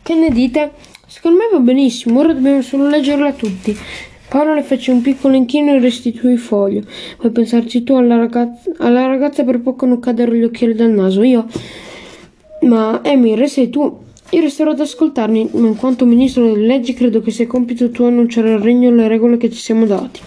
Che 0.02 0.14
ne 0.14 0.30
dite? 0.30 0.72
Secondo 1.06 1.38
me 1.38 1.44
va 1.50 1.58
benissimo, 1.60 2.20
ora 2.20 2.34
dobbiamo 2.34 2.60
solo 2.60 2.86
leggerla 2.88 3.32
tutti. 3.32 3.74
Paolo 4.34 4.52
le 4.52 4.64
fece 4.64 4.90
un 4.90 5.00
piccolo 5.00 5.36
inchino 5.36 5.70
e 5.70 5.78
restituì 5.78 6.32
il 6.32 6.40
foglio. 6.40 6.82
Puoi 7.18 7.30
pensarci 7.30 7.84
tu 7.84 7.94
alla 7.94 8.16
ragazza, 8.16 8.68
alla 8.78 9.06
ragazza 9.06 9.44
per 9.44 9.60
poco 9.60 9.86
non 9.86 10.00
cadere 10.00 10.36
gli 10.36 10.42
occhiali 10.42 10.74
dal 10.74 10.90
naso. 10.90 11.22
Io. 11.22 11.46
Ma 12.62 12.98
Emir, 13.04 13.48
sei 13.48 13.70
tu. 13.70 13.96
Io 14.30 14.40
resterò 14.40 14.72
ad 14.72 14.80
ascoltarmi, 14.80 15.50
ma 15.52 15.68
in 15.68 15.76
quanto 15.76 16.04
ministro 16.04 16.46
delle 16.46 16.66
leggi 16.66 16.94
credo 16.94 17.20
che 17.20 17.30
sia 17.30 17.46
compito 17.46 17.90
tuo 17.90 18.08
annunciare 18.08 18.54
al 18.54 18.58
regno 18.58 18.90
le 18.90 19.06
regole 19.06 19.36
che 19.36 19.52
ci 19.52 19.60
siamo 19.60 19.86
dati. 19.86 20.20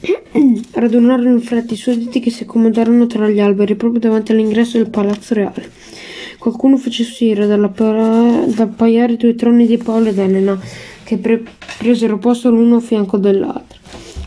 Radunarono 0.72 1.30
in 1.30 1.40
fretta 1.42 1.74
i 1.74 1.76
sudditi 1.76 2.18
che 2.18 2.30
si 2.30 2.42
accomodarono 2.42 3.06
tra 3.06 3.28
gli 3.28 3.38
alberi 3.38 3.76
proprio 3.76 4.00
davanti 4.00 4.32
all'ingresso 4.32 4.78
del 4.78 4.90
palazzo 4.90 5.34
reale. 5.34 5.70
Qualcuno 6.40 6.76
fece 6.76 7.02
uscire 7.02 7.46
dalla 7.46 7.68
pa- 7.68 8.46
dal 8.46 8.68
paiare 8.74 9.16
due 9.16 9.36
troni 9.36 9.68
di 9.68 9.76
Paolo 9.76 10.08
ed 10.08 10.18
Elena 10.18 10.58
che 11.10 11.18
pre- 11.18 11.42
presero 11.76 12.18
posto 12.18 12.50
l'uno 12.50 12.76
a 12.76 12.80
fianco 12.80 13.16
dell'altro. 13.16 13.78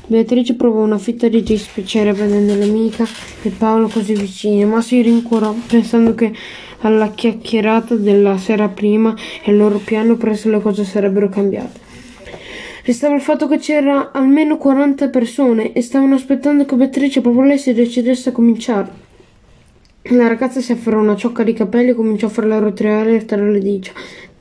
Beatrice 0.06 0.56
provò 0.56 0.82
una 0.82 0.98
fitta 0.98 1.30
di 1.30 1.42
dispiacere 1.42 2.12
vedendo 2.12 2.56
l'amica 2.56 3.06
e 3.42 3.50
Paolo 3.52 3.88
così 3.88 4.14
vicini, 4.14 4.66
ma 4.66 4.82
si 4.82 5.02
rincuorò 5.02 5.56
pensando 5.66 6.14
che 6.14 6.34
alla 6.80 7.12
chiacchierata 7.12 7.96
della 7.96 8.38
sera 8.38 8.68
prima 8.68 9.16
e 9.42 9.52
il 9.52 9.58
loro 9.58 9.78
piano 9.78 10.18
presto 10.18 10.50
le 10.50 10.60
cose 10.60 10.84
sarebbero 10.84 11.30
cambiate. 11.30 11.80
Restava 12.84 13.16
il 13.16 13.22
fatto 13.22 13.48
che 13.48 13.60
c'era 13.60 14.12
almeno 14.12 14.58
40 14.58 15.08
persone 15.08 15.72
e 15.72 15.82
stavano 15.82 16.16
aspettando 16.16 16.66
che 16.66 16.76
Beatrice 16.76 17.22
proprio 17.22 17.44
lei 17.44 17.58
si 17.58 17.72
decidesse 17.72 18.28
a 18.28 18.32
cominciare. 18.34 19.03
La 20.08 20.28
ragazza 20.28 20.60
si 20.60 20.72
afferrò 20.72 21.00
una 21.00 21.16
ciocca 21.16 21.44
di 21.44 21.54
capelli 21.54 21.90
e 21.90 21.94
cominciò 21.94 22.28
a 22.28 22.30
farla 22.30 22.60
roteare 22.60 23.24
tra 23.26 23.42
le 23.42 23.60
dita 23.60 23.92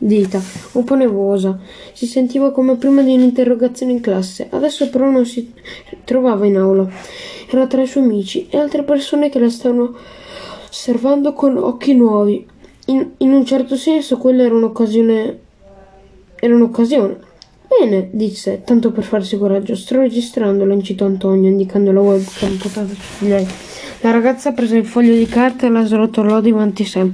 dita, 0.02 0.42
un 0.72 0.84
po' 0.84 0.96
nervosa. 0.96 1.58
Si 1.92 2.06
sentiva 2.06 2.50
come 2.50 2.76
prima 2.76 3.02
di 3.02 3.14
un'interrogazione 3.14 3.92
in 3.92 4.00
classe. 4.00 4.48
Adesso 4.50 4.90
però 4.90 5.08
non 5.08 5.24
si 5.24 5.52
trovava 6.04 6.44
in 6.44 6.56
aula. 6.56 6.88
Era 7.48 7.66
tra 7.66 7.82
i 7.82 7.86
suoi 7.86 8.04
amici 8.04 8.48
e 8.50 8.58
altre 8.58 8.82
persone 8.82 9.28
che 9.28 9.38
la 9.38 9.48
stavano 9.48 9.94
osservando 10.68 11.32
con 11.32 11.56
occhi 11.56 11.94
nuovi. 11.94 12.44
In, 12.86 13.10
in 13.18 13.32
un 13.32 13.44
certo 13.46 13.76
senso 13.76 14.18
quella 14.18 14.42
era 14.42 14.54
un'occasione. 14.54 15.38
Era 16.34 16.54
un'occasione. 16.54 17.30
Bene, 17.68 18.08
disse, 18.12 18.62
tanto 18.64 18.90
per 18.90 19.04
farsi 19.04 19.38
coraggio. 19.38 19.76
Sto 19.76 20.00
registrando, 20.00 20.64
incitò 20.64 21.06
Antonio, 21.06 21.48
indicando 21.48 21.92
la 21.92 22.00
webcam 22.00 22.56
portata 22.56 22.92
su 22.92 23.24
di 23.24 23.28
lei. 23.28 23.46
La 24.02 24.10
ragazza 24.10 24.50
prese 24.50 24.78
il 24.78 24.84
foglio 24.84 25.14
di 25.14 25.26
carta 25.26 25.64
e 25.64 25.70
la 25.70 25.84
srotolò 25.84 26.40
davanti 26.40 26.82
a 26.82 26.86
sé. 26.86 27.06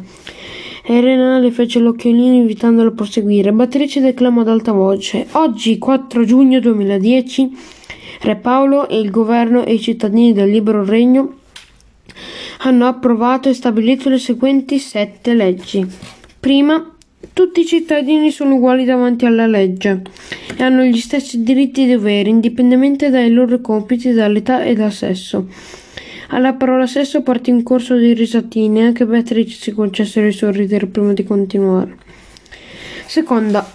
Elena 0.84 1.38
le 1.38 1.50
fece 1.50 1.80
l'occhiolino 1.80 2.32
invitandolo 2.32 2.88
a 2.88 2.92
proseguire. 2.92 3.52
Beatrice 3.52 4.00
declamò 4.00 4.40
ad 4.40 4.48
alta 4.48 4.72
voce. 4.72 5.26
Oggi, 5.32 5.76
4 5.76 6.24
giugno 6.24 6.60
2010, 6.60 7.56
Re 8.22 8.36
Paolo 8.36 8.88
e 8.88 8.98
il 8.98 9.10
governo 9.10 9.66
e 9.66 9.74
i 9.74 9.80
cittadini 9.80 10.32
del 10.32 10.48
libero 10.48 10.82
regno 10.82 11.34
hanno 12.60 12.86
approvato 12.86 13.50
e 13.50 13.54
stabilito 13.54 14.08
le 14.08 14.18
seguenti 14.18 14.78
sette 14.78 15.34
leggi. 15.34 15.86
Prima, 16.40 16.90
tutti 17.34 17.60
i 17.60 17.66
cittadini 17.66 18.30
sono 18.30 18.54
uguali 18.54 18.86
davanti 18.86 19.26
alla 19.26 19.46
legge 19.46 20.02
e 20.56 20.62
hanno 20.62 20.84
gli 20.84 20.98
stessi 20.98 21.42
diritti 21.42 21.84
e 21.84 21.94
doveri, 21.94 22.30
indipendentemente 22.30 23.10
dai 23.10 23.30
loro 23.30 23.60
compiti, 23.60 24.12
dall'età 24.12 24.62
e 24.62 24.72
dal 24.72 24.90
sesso. 24.90 25.46
Alla 26.28 26.52
parola 26.52 26.86
sesso 26.86 27.22
partì 27.22 27.50
un 27.50 27.62
corso 27.62 27.96
di 27.96 28.12
risatine, 28.12 28.84
anche 28.84 29.06
Beatrice 29.06 29.56
si 29.56 29.72
concessero 29.72 30.26
di 30.26 30.32
sorridere 30.32 30.86
prima 30.86 31.14
di 31.14 31.24
continuare. 31.24 31.96
Seconda, 33.06 33.66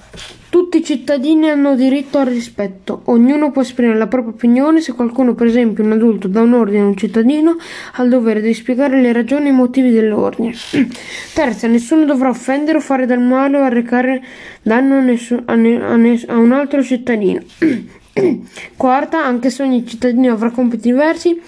tutti 0.49 0.77
i 0.77 0.83
cittadini 0.83 1.49
hanno 1.49 1.75
diritto 1.75 2.19
al 2.19 2.27
rispetto. 2.27 3.01
Ognuno 3.05 3.49
può 3.49 3.63
esprimere 3.63 3.97
la 3.97 4.05
propria 4.05 4.33
opinione 4.33 4.81
se 4.81 4.93
qualcuno, 4.93 5.33
per 5.33 5.47
esempio 5.47 5.83
un 5.83 5.93
adulto, 5.93 6.27
dà 6.27 6.41
un 6.41 6.53
ordine 6.53 6.83
a 6.83 6.85
un 6.85 6.95
cittadino, 6.95 7.57
ha 7.93 8.03
il 8.03 8.09
dovere 8.09 8.39
di 8.39 8.53
spiegare 8.53 9.01
le 9.01 9.11
ragioni 9.11 9.47
e 9.47 9.49
i 9.49 9.55
motivi 9.55 9.89
dell'ordine. 9.89 10.53
Terza, 11.33 11.65
nessuno 11.65 12.05
dovrà 12.05 12.29
offendere 12.29 12.77
o 12.77 12.81
fare 12.81 13.07
del 13.07 13.17
male 13.17 13.57
o 13.57 13.63
arrecare 13.63 14.23
danno 14.61 14.97
a, 14.97 15.01
nessun, 15.01 15.41
a, 15.45 15.55
ne, 15.55 16.23
a 16.27 16.37
un 16.37 16.51
altro 16.51 16.83
cittadino. 16.83 17.41
Quarta, 18.77 19.23
anche 19.23 19.49
se 19.49 19.63
ogni 19.63 19.85
cittadino 19.85 20.33
avrà 20.33 20.51
compiti 20.51 20.89
diversi, 20.89 21.41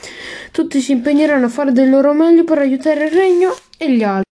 tutti 0.51 0.81
si 0.81 0.93
impegneranno 0.93 1.45
a 1.45 1.49
fare 1.49 1.71
del 1.71 1.89
loro 1.89 2.13
meglio 2.13 2.43
per 2.43 2.59
aiutare 2.59 3.05
il 3.05 3.11
regno 3.11 3.55
e 3.77 3.91
gli 3.91 4.03
altri. 4.03 4.23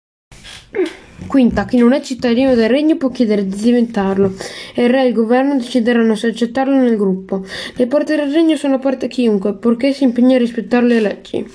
Quinta, 1.28 1.66
chi 1.66 1.78
non 1.78 1.94
è 1.94 2.02
cittadino 2.02 2.54
del 2.54 2.70
regno 2.70 2.98
può 2.98 3.10
chiedere 3.10 3.46
di 3.48 3.56
diventarlo 3.56 4.36
e 4.74 4.84
il 4.84 4.90
re 4.90 5.04
e 5.04 5.08
il 5.08 5.14
governo 5.14 5.56
decideranno 5.56 6.16
se 6.16 6.28
accettarlo 6.28 6.76
nel 6.76 6.98
gruppo. 6.98 7.46
Le 7.76 7.88
porte 7.88 8.16
del 8.16 8.32
regno 8.32 8.56
sono 8.56 8.76
aperte 8.76 9.06
a 9.06 9.10
chiunque, 9.10 9.56
purché 9.56 9.94
si 9.94 10.04
impegni 10.04 10.36
a 10.36 10.38
rispettare 10.38 10.86
le 10.86 11.00
leggi. 11.00 11.48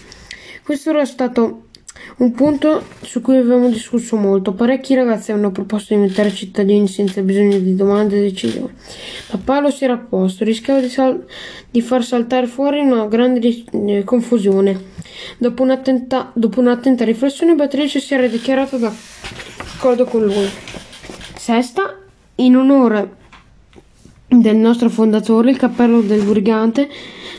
Questo 0.64 0.90
era 0.90 1.04
stato 1.04 1.67
un 2.18 2.32
punto 2.32 2.84
su 3.02 3.20
cui 3.20 3.36
avevamo 3.36 3.68
discusso 3.68 4.16
molto. 4.16 4.52
Parecchi 4.52 4.94
ragazzi 4.94 5.32
hanno 5.32 5.50
proposto 5.50 5.94
di 5.94 6.00
diventare 6.00 6.30
cittadini 6.30 6.88
senza 6.88 7.20
bisogno 7.22 7.58
di 7.58 7.74
domande 7.74 8.18
e 8.18 8.22
decisioni. 8.22 8.72
Ma 9.30 9.40
Paolo 9.44 9.70
si 9.70 9.84
era 9.84 9.94
opposto, 9.94 10.44
rischiava 10.44 10.80
di, 10.80 10.88
sal- 10.88 11.24
di, 11.70 11.80
far 11.80 12.04
saltare 12.04 12.46
fuori 12.46 12.80
una 12.80 13.06
grande 13.06 13.38
di- 13.38 13.64
eh, 13.86 14.04
confusione. 14.04 14.96
Dopo, 15.38 15.62
un'attenta- 15.62 16.32
dopo 16.34 16.60
un'attenta 16.60 17.04
riflessione, 17.04 17.54
Beatrice 17.54 18.00
si 18.00 18.14
era 18.14 18.26
dichiarata 18.26 18.76
d'accordo 18.76 20.04
con 20.04 20.24
lui. 20.24 20.48
Sesta, 21.36 21.98
in 22.36 22.56
onore 22.56 23.16
del 24.28 24.56
nostro 24.56 24.90
fondatore, 24.90 25.50
il 25.50 25.56
cappello 25.56 26.00
del 26.02 26.22
brigante 26.22 26.88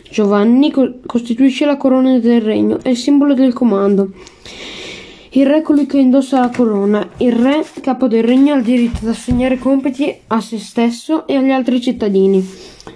Giovanni 0.10 0.74
costituisce 1.06 1.66
la 1.66 1.78
corona 1.78 2.18
del 2.18 2.42
regno 2.42 2.80
e 2.82 2.92
il 2.92 2.98
simbolo 2.98 3.36
del 3.36 3.54
comando. 3.54 4.10
Il 5.34 5.46
re 5.46 5.58
è 5.58 5.62
colui 5.62 5.86
che 5.86 6.00
indossa 6.00 6.40
la 6.40 6.50
corona. 6.50 7.08
Il 7.18 7.34
re, 7.34 7.64
capo 7.82 8.08
del 8.08 8.24
regno, 8.24 8.54
ha 8.54 8.58
il 8.58 8.64
diritto 8.64 9.02
di 9.02 9.10
assegnare 9.10 9.60
compiti 9.60 10.12
a 10.26 10.42
se 10.42 10.58
stesso 10.58 11.28
e 11.28 11.36
agli 11.36 11.52
altri 11.52 11.80
cittadini. 11.80 12.44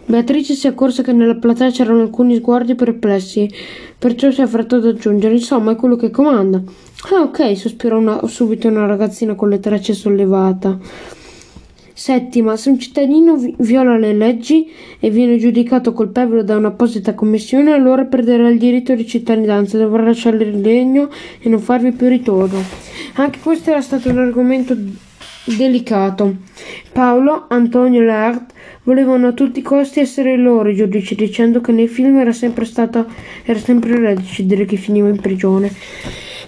Beatrice 0.06 0.56
si 0.56 0.66
accorse 0.66 1.04
che 1.04 1.14
nella 1.14 1.36
platea 1.36 1.70
c'erano 1.70 2.02
alcuni 2.02 2.38
sguardi 2.38 2.74
perplessi, 2.74 3.48
perciò 4.00 4.32
si 4.32 4.42
affrettò 4.42 4.78
ad 4.78 4.88
aggiungere: 4.88 5.36
Insomma, 5.36 5.74
è 5.74 5.76
quello 5.76 5.96
che 5.96 6.10
comanda. 6.10 6.60
Ah, 7.12 7.22
ok, 7.22 7.56
sospirò 7.56 8.00
una, 8.00 8.26
subito 8.26 8.68
una 8.68 8.88
ragazzina 8.88 9.36
con 9.36 9.50
le 9.50 9.60
trecce 9.60 9.94
sollevate. 9.94 10.80
Settima, 11.96 12.58
se 12.58 12.72
un 12.72 12.80
cittadino 12.80 13.38
viola 13.60 13.98
le 13.98 14.14
leggi 14.14 14.72
e 15.00 15.12
viene 15.12 15.38
giudicato 15.38 15.94
colpevole 15.94 16.44
da 16.44 16.58
un'apposita 16.58 17.14
commissione, 17.14 17.72
allora 17.72 18.06
perderà 18.06 18.50
il 18.50 18.58
diritto 18.58 18.96
di 18.96 19.06
cittadinanza, 19.06 19.78
dovrà 19.78 20.02
lasciare 20.02 20.38
il 20.38 20.64
regno 20.64 21.10
e 21.40 21.50
non 21.50 21.60
farvi 21.60 21.92
più 21.92 22.08
ritorno. 22.08 22.64
Anche 23.14 23.40
questo 23.40 23.70
era 23.70 23.82
stato 23.82 24.10
un 24.10 24.18
argomento 24.18 24.76
delicato. 25.46 26.36
Paolo, 26.92 27.46
Antonio 27.50 28.02
e 28.02 28.06
Laert 28.06 28.54
volevano 28.84 29.28
a 29.28 29.34
tutti 29.34 29.60
i 29.60 29.64
costi 29.64 30.00
essere 30.00 30.36
loro 30.36 30.70
i 30.70 30.76
giudici, 30.76 31.14
dicendo 31.14 31.62
che 31.62 31.72
nei 31.72 31.88
film 31.88 32.18
era 32.18 32.34
sempre 32.34 32.66
stato 32.66 33.06
era 33.44 33.60
sempre 33.60 33.92
il 33.92 33.98
re 33.98 34.12
a 34.12 34.16
decidere 34.16 34.66
chi 34.66 34.78
finiva 34.78 35.10
in 35.10 35.20
prigione. 35.20 35.72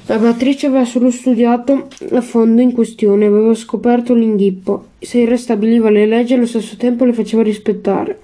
La 0.08 0.20
Beatrice 0.20 0.68
aveva 0.68 0.86
solo 0.86 1.10
studiato 1.10 1.88
a 2.12 2.22
fondo 2.22 2.62
in 2.62 2.74
questione, 2.74 3.26
aveva 3.26 3.56
scoperto 3.56 4.14
l'inghippo. 4.14 4.90
Se 5.00 5.18
il 5.18 5.28
re 5.28 5.36
stabiliva 5.36 5.90
le 5.90 6.06
leggi 6.06 6.36
allo 6.36 6.46
stesso 6.46 6.76
tempo 6.78 7.06
le 7.06 7.14
faceva 7.14 7.42
rispettare. 7.42 8.20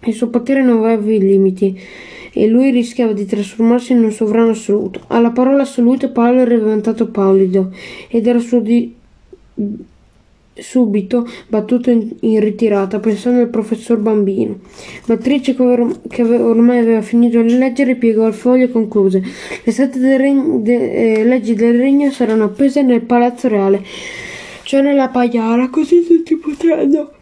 Il 0.00 0.14
suo 0.14 0.30
potere 0.30 0.64
non 0.64 0.84
aveva 0.84 1.00
limiti 1.06 1.78
e 2.32 2.48
lui 2.48 2.72
rischiava 2.72 3.12
di 3.12 3.24
trasformarsi 3.24 3.92
in 3.92 4.02
un 4.02 4.10
sovrano 4.10 4.50
assoluto. 4.50 5.02
Alla 5.06 5.30
parola 5.30 5.62
assoluta 5.62 6.08
Paolo 6.08 6.40
era 6.40 6.56
diventato 6.56 7.06
pallido 7.06 7.72
ed 8.08 8.26
era 8.26 8.40
suo 8.40 8.58
di 8.58 8.92
subito 10.58 11.28
battuto 11.48 11.90
in, 11.90 12.14
in, 12.20 12.40
ritirata, 12.40 12.98
pensando 12.98 13.40
al 13.40 13.48
professor 13.48 13.98
Bambino. 13.98 14.58
Beatrice, 15.06 15.54
che, 15.54 15.62
or- 15.62 16.00
che 16.08 16.22
ormai 16.22 16.78
aveva 16.78 17.02
finito 17.02 17.40
di 17.42 17.56
leggere, 17.56 17.96
piegò 17.96 18.26
il 18.26 18.34
foglio 18.34 18.64
e 18.64 18.70
concluse: 18.70 19.22
Le 19.62 19.72
sette 19.72 20.16
regno, 20.16 20.58
de- 20.60 21.18
eh, 21.18 21.24
leggi 21.24 21.54
del 21.54 21.76
regno 21.76 22.10
saranno 22.10 22.44
appese 22.44 22.82
nel 22.82 23.02
palazzo 23.02 23.48
reale, 23.48 23.82
cioè 24.62 24.82
nella 24.82 25.08
pagliara, 25.08 25.68
così 25.68 26.04
tutti 26.06 26.36
potranno 26.36 27.12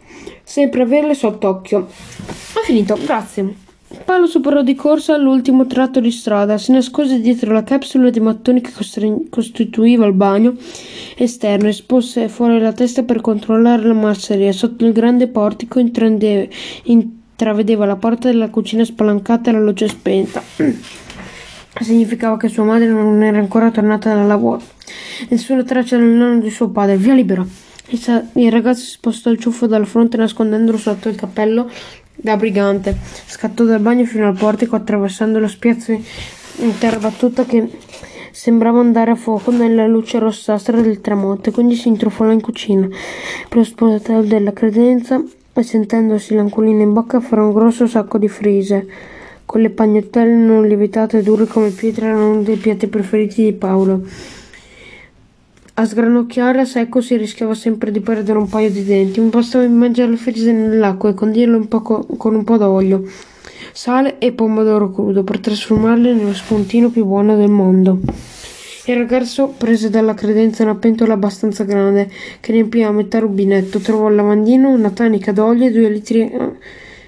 sempre 0.43 0.83
averle 0.83 1.13
sott'occhio. 1.13 1.77
Ho 1.79 2.61
finito, 2.63 2.97
grazie. 3.03 3.64
Paolo 4.03 4.27
superò 4.27 4.61
di 4.61 4.75
corsa 4.75 5.17
l'ultimo 5.17 5.65
tratto 5.65 5.99
di 5.99 6.11
strada, 6.11 6.57
si 6.57 6.71
nascose 6.71 7.19
dietro 7.19 7.51
la 7.51 7.63
capsula 7.63 8.09
di 8.09 8.19
mattoni 8.19 8.61
che 8.61 8.71
costituiva 9.29 10.05
il 10.05 10.13
bagno 10.13 10.55
esterno 11.15 11.67
e 11.67 11.71
spose 11.71 12.27
fuori 12.27 12.59
la 12.59 12.73
testa 12.73 13.03
per 13.03 13.21
controllare 13.21 13.87
la 13.87 13.93
masseria. 13.93 14.51
Sotto 14.51 14.85
il 14.85 14.91
grande 14.91 15.27
portico 15.27 15.79
intravedeva 16.83 17.85
la 17.85 17.95
porta 17.95 18.29
della 18.29 18.49
cucina 18.49 18.83
spalancata 18.83 19.49
e 19.49 19.53
la 19.53 19.61
luce 19.61 19.87
spenta. 19.87 20.43
Significava 21.79 22.37
che 22.37 22.47
sua 22.47 22.63
madre 22.63 22.87
non 22.87 23.21
era 23.23 23.37
ancora 23.37 23.71
tornata 23.71 24.13
dal 24.13 24.27
lavoro. 24.27 24.61
Nessuna 25.29 25.63
traccia 25.63 25.97
del 25.97 26.07
nonno 26.07 26.39
di 26.39 26.49
suo 26.49 26.69
padre. 26.69 26.97
Via 26.97 27.13
libera! 27.13 27.45
Il 27.87 28.51
ragazzo 28.51 28.81
si 28.81 28.91
spostò 28.91 29.29
il 29.29 29.39
ciuffo 29.39 29.67
dalla 29.67 29.85
fronte 29.85 30.17
nascondendolo 30.17 30.77
sotto 30.77 31.07
il 31.07 31.15
cappello 31.15 31.69
da 32.15 32.37
brigante. 32.37 32.95
Scattò 33.25 33.63
dal 33.63 33.79
bagno 33.79 34.05
fino 34.05 34.27
al 34.27 34.37
portico 34.37 34.75
attraversando 34.75 35.39
lo 35.39 35.47
spiazzo 35.47 35.91
in 35.91 36.77
terra 36.77 36.97
battuta 36.97 37.45
che 37.45 37.69
sembrava 38.31 38.79
andare 38.79 39.11
a 39.11 39.15
fuoco 39.15 39.51
nella 39.51 39.87
luce 39.87 40.19
rossastra 40.19 40.81
del 40.81 41.01
tramonto, 41.01 41.51
quindi 41.51 41.75
si 41.75 41.87
intrufolò 41.87 42.31
in 42.31 42.41
cucina 42.41 42.87
per 42.87 43.57
lo 43.57 43.63
sposato 43.63 44.21
della 44.21 44.51
credenza 44.51 45.23
e 45.53 45.63
sentendosi 45.63 46.35
l'anculina 46.35 46.83
in 46.83 46.91
bocca 46.91 47.21
farò 47.21 47.45
un 47.45 47.53
grosso 47.53 47.87
sacco 47.87 48.17
di 48.17 48.27
frise. 48.27 48.87
Quelle 49.45 49.69
pagnottelle 49.69 50.33
non 50.33 50.67
lievitate 50.67 51.19
e 51.19 51.23
dure 51.23 51.45
come 51.45 51.69
pietre 51.69 52.07
erano 52.07 52.31
uno 52.31 52.41
dei 52.41 52.57
piatti 52.57 52.87
preferiti 52.87 53.43
di 53.43 53.53
Paolo. 53.53 54.01
A 55.77 55.83
sgranocchiare 55.83 56.61
a 56.61 56.65
secco 56.65 57.01
si 57.01 57.17
rischiava 57.17 57.53
sempre 57.53 57.91
di 57.91 57.99
perdere 57.99 58.37
un 58.37 58.47
paio 58.47 58.71
di 58.71 58.85
denti. 58.85 59.19
Bastava 59.19 59.65
immergere 59.65 60.11
le 60.11 60.15
frise 60.15 60.53
nell'acqua 60.53 61.09
e 61.09 61.13
condirle 61.13 61.57
un 61.57 61.67
po' 61.67 61.81
con 61.81 62.33
un 62.33 62.45
po' 62.45 62.55
d'olio, 62.55 63.03
sale 63.73 64.17
e 64.19 64.31
pomodoro 64.31 64.89
crudo 64.89 65.25
per 65.25 65.39
trasformarle 65.39 66.13
nello 66.13 66.33
spuntino 66.33 66.89
più 66.89 67.03
buono 67.03 67.35
del 67.35 67.49
mondo. 67.49 67.99
Il 68.85 68.95
ragazzo 68.95 69.47
prese 69.47 69.89
dalla 69.89 70.13
credenza 70.13 70.63
una 70.63 70.75
pentola 70.75 71.15
abbastanza 71.15 71.65
grande 71.65 72.09
che 72.39 72.53
riempiva 72.53 72.87
a 72.87 72.91
metà 72.91 73.19
rubinetto, 73.19 73.79
trovò 73.79 74.07
il 74.07 74.15
lavandino, 74.15 74.69
una 74.69 74.91
tanica 74.91 75.33
d'olio 75.33 75.67
e 75.67 75.71
due 75.71 75.89
litri 75.89 76.31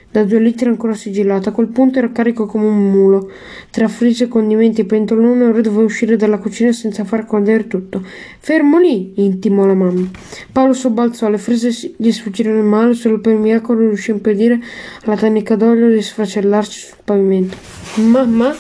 da 0.10 0.24
due 0.24 0.40
litri 0.40 0.70
ancora 0.70 0.94
sigillata. 0.94 1.50
A 1.50 1.52
quel 1.54 1.68
punto 1.68 2.00
era 2.00 2.12
carico 2.12 2.46
come 2.46 2.66
un 2.66 2.92
mulo. 2.92 3.30
Tra 3.70 3.88
frise, 3.88 4.28
condimenti 4.28 4.82
e 4.82 4.86
pentolone 4.86 5.46
ora 5.46 5.62
doveva 5.62 5.84
uscire 5.84 6.16
dalla 6.16 6.38
cucina 6.38 6.72
senza 6.72 7.04
far 7.04 7.26
cadere 7.26 7.68
tutto. 7.68 8.04
Fermo 8.40 8.80
lì! 8.80 9.14
intimò 9.16 9.66
la 9.66 9.74
mamma. 9.74 10.10
Paolo 10.52 10.74
sobbalzò, 10.74 11.30
le 11.30 11.38
frise 11.38 11.94
gli 11.96 12.12
sfuggirono 12.12 12.60
in 12.60 12.66
mano, 12.66 12.94
solo 12.94 13.20
per 13.20 13.36
miracolo 13.36 13.82
riuscì 13.82 14.12
a 14.12 14.16
impedire 14.16 14.60
alla 15.04 15.18
tanica 15.18 15.56
d'olio 15.56 15.90
di 15.90 16.02
sfracellarsi 16.02 16.80
sul 16.80 16.98
pavimento. 17.04 17.58
Mamma? 17.96 18.56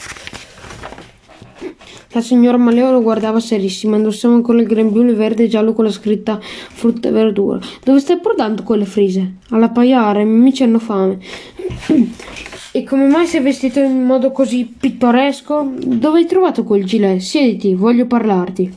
La 2.11 2.21
signora 2.21 2.57
Maleo 2.57 2.91
lo 2.91 3.01
guardava 3.01 3.39
serissima, 3.39 3.97
indossava 3.97 4.33
ancora 4.33 4.59
il 4.59 4.67
grembiule 4.67 5.13
verde 5.13 5.43
e 5.43 5.47
giallo 5.47 5.73
con 5.73 5.85
la 5.85 5.91
scritta 5.91 6.39
frutta 6.41 7.09
e 7.09 7.11
verdura. 7.11 7.59
Dove 7.83 7.99
stai 7.99 8.19
portando 8.19 8.63
quelle 8.63 8.85
frise? 8.85 9.33
Alla 9.49 9.69
paiare, 9.69 10.21
i 10.21 10.25
miei 10.25 10.39
amici 10.39 10.63
hanno 10.63 10.79
fame. 10.79 11.19
E 12.77 12.83
come 12.83 13.07
mai 13.07 13.25
sei 13.25 13.41
vestito 13.41 13.79
in 13.79 14.03
modo 14.03 14.31
così 14.31 14.71
pittoresco? 14.79 15.71
Dove 15.83 16.19
hai 16.19 16.25
trovato 16.27 16.63
quel 16.63 16.83
gilet? 16.83 17.19
Siediti, 17.19 17.73
voglio 17.73 18.05
parlarti. 18.05 18.71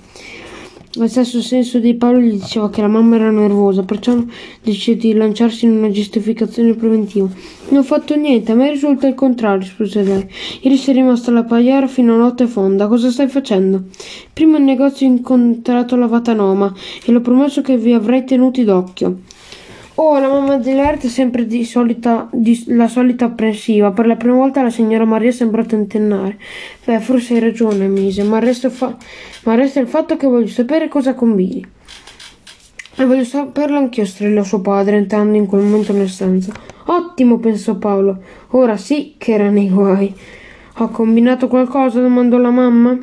Lo 0.95 1.07
stesso 1.07 1.41
senso 1.41 1.79
di 1.79 1.95
Paolo 1.95 2.19
gli 2.19 2.33
diceva 2.33 2.69
che 2.69 2.81
la 2.81 2.89
mamma 2.89 3.15
era 3.15 3.31
nervosa, 3.31 3.85
perciò 3.85 4.25
decise 4.61 4.97
di 4.97 5.13
lanciarsi 5.15 5.65
in 5.65 5.77
una 5.77 5.89
giustificazione 5.89 6.75
preventiva. 6.75 7.29
Non 7.69 7.79
ho 7.79 7.83
fatto 7.85 8.17
niente, 8.17 8.51
a 8.51 8.57
me 8.57 8.71
risulta 8.71 9.07
il 9.07 9.15
contrario, 9.15 9.61
rispose 9.61 10.03
lei. 10.03 10.27
Ieri 10.63 10.77
sei 10.77 10.95
rimasta 10.95 11.31
alla 11.31 11.45
pagliara 11.45 11.87
fino 11.87 12.15
a 12.15 12.17
notte 12.17 12.49
fonda. 12.49 12.89
Cosa 12.89 13.09
stai 13.13 13.29
facendo? 13.29 13.85
Prima 14.33 14.59
in 14.59 14.65
negozio 14.65 15.07
ho 15.07 15.11
incontrato 15.11 15.95
la 15.95 16.07
Vatanoma 16.07 16.75
e 17.05 17.13
l'ho 17.13 17.21
promesso 17.21 17.63
che 17.63 17.79
vi 17.79 17.93
avrei 17.93 18.25
tenuti 18.25 18.65
d'occhio. 18.65 19.19
Oh, 20.03 20.19
la 20.19 20.29
mamma 20.29 20.57
dell'Art 20.57 21.05
è 21.05 21.09
sempre 21.09 21.45
di 21.45 21.63
solita, 21.63 22.27
di, 22.33 22.65
la 22.69 22.89
solita 22.89 23.27
apprensiva. 23.27 23.91
Per 23.91 24.07
la 24.07 24.17
prima 24.17 24.37
volta 24.37 24.63
la 24.63 24.71
signora 24.71 25.05
Maria 25.05 25.31
sembra 25.31 25.63
tentennare. 25.63 26.39
Beh, 26.87 27.01
forse 27.01 27.35
hai 27.35 27.41
ragione, 27.41 27.87
mise, 27.87 28.23
ma 28.23 28.39
resta, 28.39 28.71
fa- 28.71 28.97
ma 29.45 29.55
resta 29.55 29.79
il 29.79 29.89
fatto 29.89 30.17
che 30.17 30.27
voglio 30.27 30.47
sapere 30.47 30.89
cosa 30.89 31.13
combini. 31.13 31.63
E 32.97 33.05
voglio 33.05 33.25
saperlo 33.25 33.77
anch'io, 33.77 34.07
strillò 34.07 34.43
suo 34.43 34.63
padre, 34.63 34.97
entrando 34.97 35.37
in 35.37 35.45
quel 35.45 35.61
momento 35.61 35.93
nel 35.93 36.09
stanza. 36.09 36.51
Ottimo, 36.87 37.39
pensò 37.39 37.75
Paolo. 37.75 38.23
Ora 38.53 38.79
sì 38.79 39.17
che 39.19 39.35
era 39.35 39.51
nei 39.51 39.69
guai. 39.69 40.15
Ho 40.79 40.89
combinato 40.89 41.47
qualcosa? 41.47 42.01
domandò 42.01 42.39
la 42.39 42.51
mamma. 42.51 42.99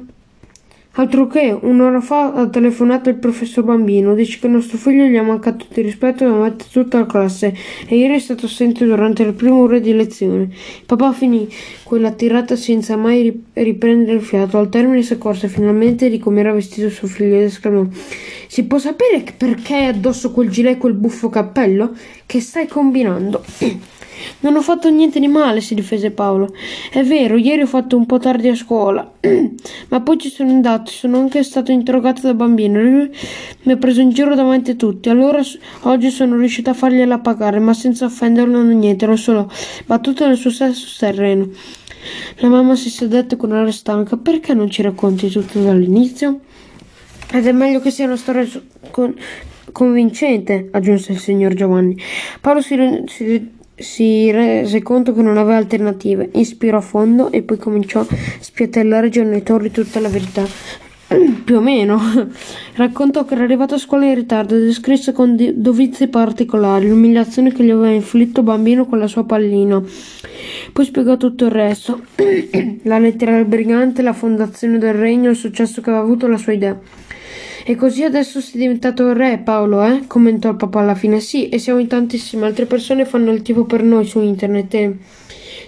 Altro 0.99 1.27
che, 1.27 1.55
un'ora 1.61 2.01
fa 2.01 2.33
ha 2.33 2.47
telefonato 2.47 3.09
il 3.09 3.17
professor 3.17 3.63
Bambino, 3.63 4.15
dice 4.15 4.39
che 4.39 4.47
nostro 4.47 4.79
figlio 4.79 5.05
gli 5.05 5.15
ha 5.15 5.21
mancato 5.21 5.67
di 5.71 5.81
rispetto 5.81 6.23
davanti 6.23 6.65
a 6.65 6.69
tutta 6.71 6.97
la 6.97 7.05
classe 7.05 7.55
e 7.87 7.97
ieri 7.97 8.15
è 8.15 8.19
stato 8.19 8.47
assente 8.47 8.83
durante 8.83 9.23
le 9.23 9.33
prime 9.33 9.59
ore 9.59 9.79
di 9.79 9.93
lezione. 9.93 10.49
Papà 10.87 11.13
finì 11.13 11.47
quella 11.83 12.09
tirata 12.09 12.55
senza 12.55 12.95
mai 12.95 13.43
riprendere 13.53 14.17
il 14.17 14.23
fiato. 14.23 14.57
Al 14.57 14.69
termine 14.69 15.03
si 15.03 15.13
accorse 15.13 15.47
finalmente 15.47 16.09
di 16.09 16.17
come 16.17 16.39
era 16.39 16.51
vestito 16.51 16.89
suo 16.89 17.07
figlio 17.07 17.35
ed 17.35 17.43
esclamò 17.43 17.85
Si 18.47 18.63
può 18.65 18.79
sapere 18.79 19.23
perché 19.37 19.75
hai 19.75 19.85
addosso 19.85 20.31
quel 20.31 20.49
gilet 20.49 20.77
e 20.77 20.77
quel 20.79 20.93
buffo 20.93 21.29
cappello? 21.29 21.93
Che 22.25 22.41
stai 22.41 22.67
combinando? 22.67 23.43
Non 24.39 24.55
ho 24.55 24.61
fatto 24.61 24.89
niente 24.89 25.19
di 25.19 25.27
male, 25.27 25.61
si 25.61 25.75
difese 25.75 26.11
Paolo. 26.11 26.53
È 26.91 27.03
vero, 27.03 27.37
ieri 27.37 27.61
ho 27.61 27.67
fatto 27.67 27.97
un 27.97 28.05
po' 28.05 28.19
tardi 28.19 28.47
a 28.49 28.55
scuola, 28.55 29.11
ma 29.89 30.01
poi 30.01 30.17
ci 30.17 30.29
sono 30.29 30.51
andato, 30.51 30.91
sono 30.91 31.17
anche 31.17 31.43
stato 31.43 31.71
interrogato 31.71 32.21
da 32.21 32.33
bambino. 32.33 32.81
Lui 32.81 33.09
mi 33.63 33.71
ha 33.71 33.77
preso 33.77 34.01
in 34.01 34.09
giro 34.09 34.35
davanti 34.35 34.71
a 34.71 34.75
tutti. 34.75 35.09
Allora 35.09 35.41
oggi 35.81 36.09
sono 36.09 36.37
riuscita 36.37 36.71
a 36.71 36.73
fargliela 36.73 37.19
pagare, 37.19 37.59
ma 37.59 37.73
senza 37.73 38.05
offenderlo 38.05 38.61
né 38.61 38.73
niente, 38.73 39.05
l'ho 39.05 39.15
solo 39.15 39.51
battuto 39.85 40.25
nel 40.25 40.37
suo 40.37 40.51
stesso 40.51 40.87
terreno. 40.99 41.49
La 42.37 42.47
mamma 42.47 42.75
si 42.75 42.89
sedette 42.89 43.35
con 43.35 43.51
aria 43.51 43.71
stanca. 43.71 44.17
Perché 44.17 44.53
non 44.53 44.69
ci 44.69 44.81
racconti 44.81 45.29
tutto 45.29 45.59
dall'inizio? 45.59 46.41
Ed 47.31 47.45
è 47.45 47.51
meglio 47.51 47.81
che 47.81 47.91
sia 47.91 48.05
una 48.05 48.15
storia 48.15 48.47
con 48.91 49.13
convincente, 49.71 50.69
aggiunse 50.71 51.11
il 51.11 51.19
signor 51.19 51.53
Giovanni. 51.53 51.97
Paolo 52.39 52.61
si, 52.61 53.03
si 53.07 53.56
si 53.77 54.31
rese 54.31 54.81
conto 54.81 55.13
che 55.13 55.21
non 55.21 55.37
aveva 55.37 55.57
alternative, 55.57 56.29
ispirò 56.33 56.77
a 56.77 56.81
fondo 56.81 57.31
e 57.31 57.43
poi 57.43 57.57
cominciò 57.57 57.99
a 57.99 58.07
spiattellare 58.39 59.09
genitori 59.09 59.69
tutta 59.71 59.99
la 59.99 60.09
verità. 60.09 60.45
Più 61.45 61.55
o 61.55 61.61
meno. 61.61 61.99
Raccontò 62.75 63.23
che 63.23 63.35
era 63.35 63.43
arrivato 63.43 63.75
a 63.75 63.77
scuola 63.77 64.05
in 64.05 64.15
ritardo 64.15 64.55
e 64.55 64.59
descrisse 64.59 65.13
con 65.13 65.37
dovizie 65.55 66.07
particolari 66.07 66.89
l'umiliazione 66.89 67.53
che 67.53 67.63
gli 67.63 67.69
aveva 67.69 67.89
inflitto 67.89 68.43
bambino 68.43 68.85
con 68.85 68.99
la 68.99 69.07
sua 69.07 69.23
pallina. 69.23 69.81
Poi 70.73 70.85
spiegò 70.85 71.15
tutto 71.15 71.45
il 71.45 71.51
resto: 71.51 72.01
la 72.83 72.99
lettera 72.99 73.35
del 73.35 73.45
brigante, 73.45 74.01
la 74.01 74.13
fondazione 74.13 74.79
del 74.79 74.95
regno, 74.95 75.29
il 75.29 75.37
successo 75.37 75.81
che 75.81 75.89
aveva 75.89 76.03
avuto 76.03 76.27
la 76.27 76.37
sua 76.37 76.53
idea. 76.53 76.77
E 77.69 77.75
così 77.75 78.03
adesso 78.03 78.39
sei 78.39 78.61
diventato 78.61 79.11
re, 79.11 79.39
Paolo, 79.39 79.83
eh? 79.83 80.07
commentò 80.07 80.51
il 80.51 80.55
papà 80.55 80.79
alla 80.79 80.95
fine. 80.95 81.19
Sì, 81.19 81.49
e 81.49 81.59
siamo 81.59 81.79
in 81.79 81.87
tantissime 81.87 82.45
altre 82.45 82.65
persone 82.65 83.03
fanno 83.03 83.29
il 83.29 83.41
tifo 83.41 83.65
per 83.65 83.83
noi 83.83 84.05
su 84.05 84.21
internet 84.21 84.73
e... 84.73 84.97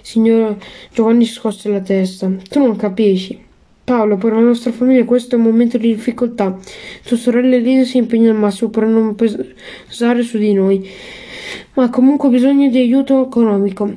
Signor 0.00 0.56
Giovanni 0.94 1.26
scosse 1.26 1.68
la 1.68 1.80
testa. 1.80 2.32
Tu 2.48 2.58
non 2.58 2.74
capisci. 2.76 3.38
Paolo, 3.84 4.16
per 4.16 4.32
la 4.32 4.40
nostra 4.40 4.72
famiglia 4.72 5.04
questo 5.04 5.34
è 5.34 5.38
un 5.38 5.44
momento 5.44 5.76
di 5.76 5.88
difficoltà. 5.88 6.56
Tua 7.04 7.16
sorella 7.18 7.56
Elisa 7.56 7.84
si 7.84 7.98
impegna 7.98 8.30
al 8.30 8.38
massimo 8.38 8.70
per 8.70 8.86
non 8.86 9.14
pesare 9.14 10.22
su 10.22 10.38
di 10.38 10.54
noi, 10.54 10.88
ma 11.74 11.90
comunque 11.90 12.30
bisogno 12.30 12.70
di 12.70 12.78
aiuto 12.78 13.26
economico. 13.26 13.94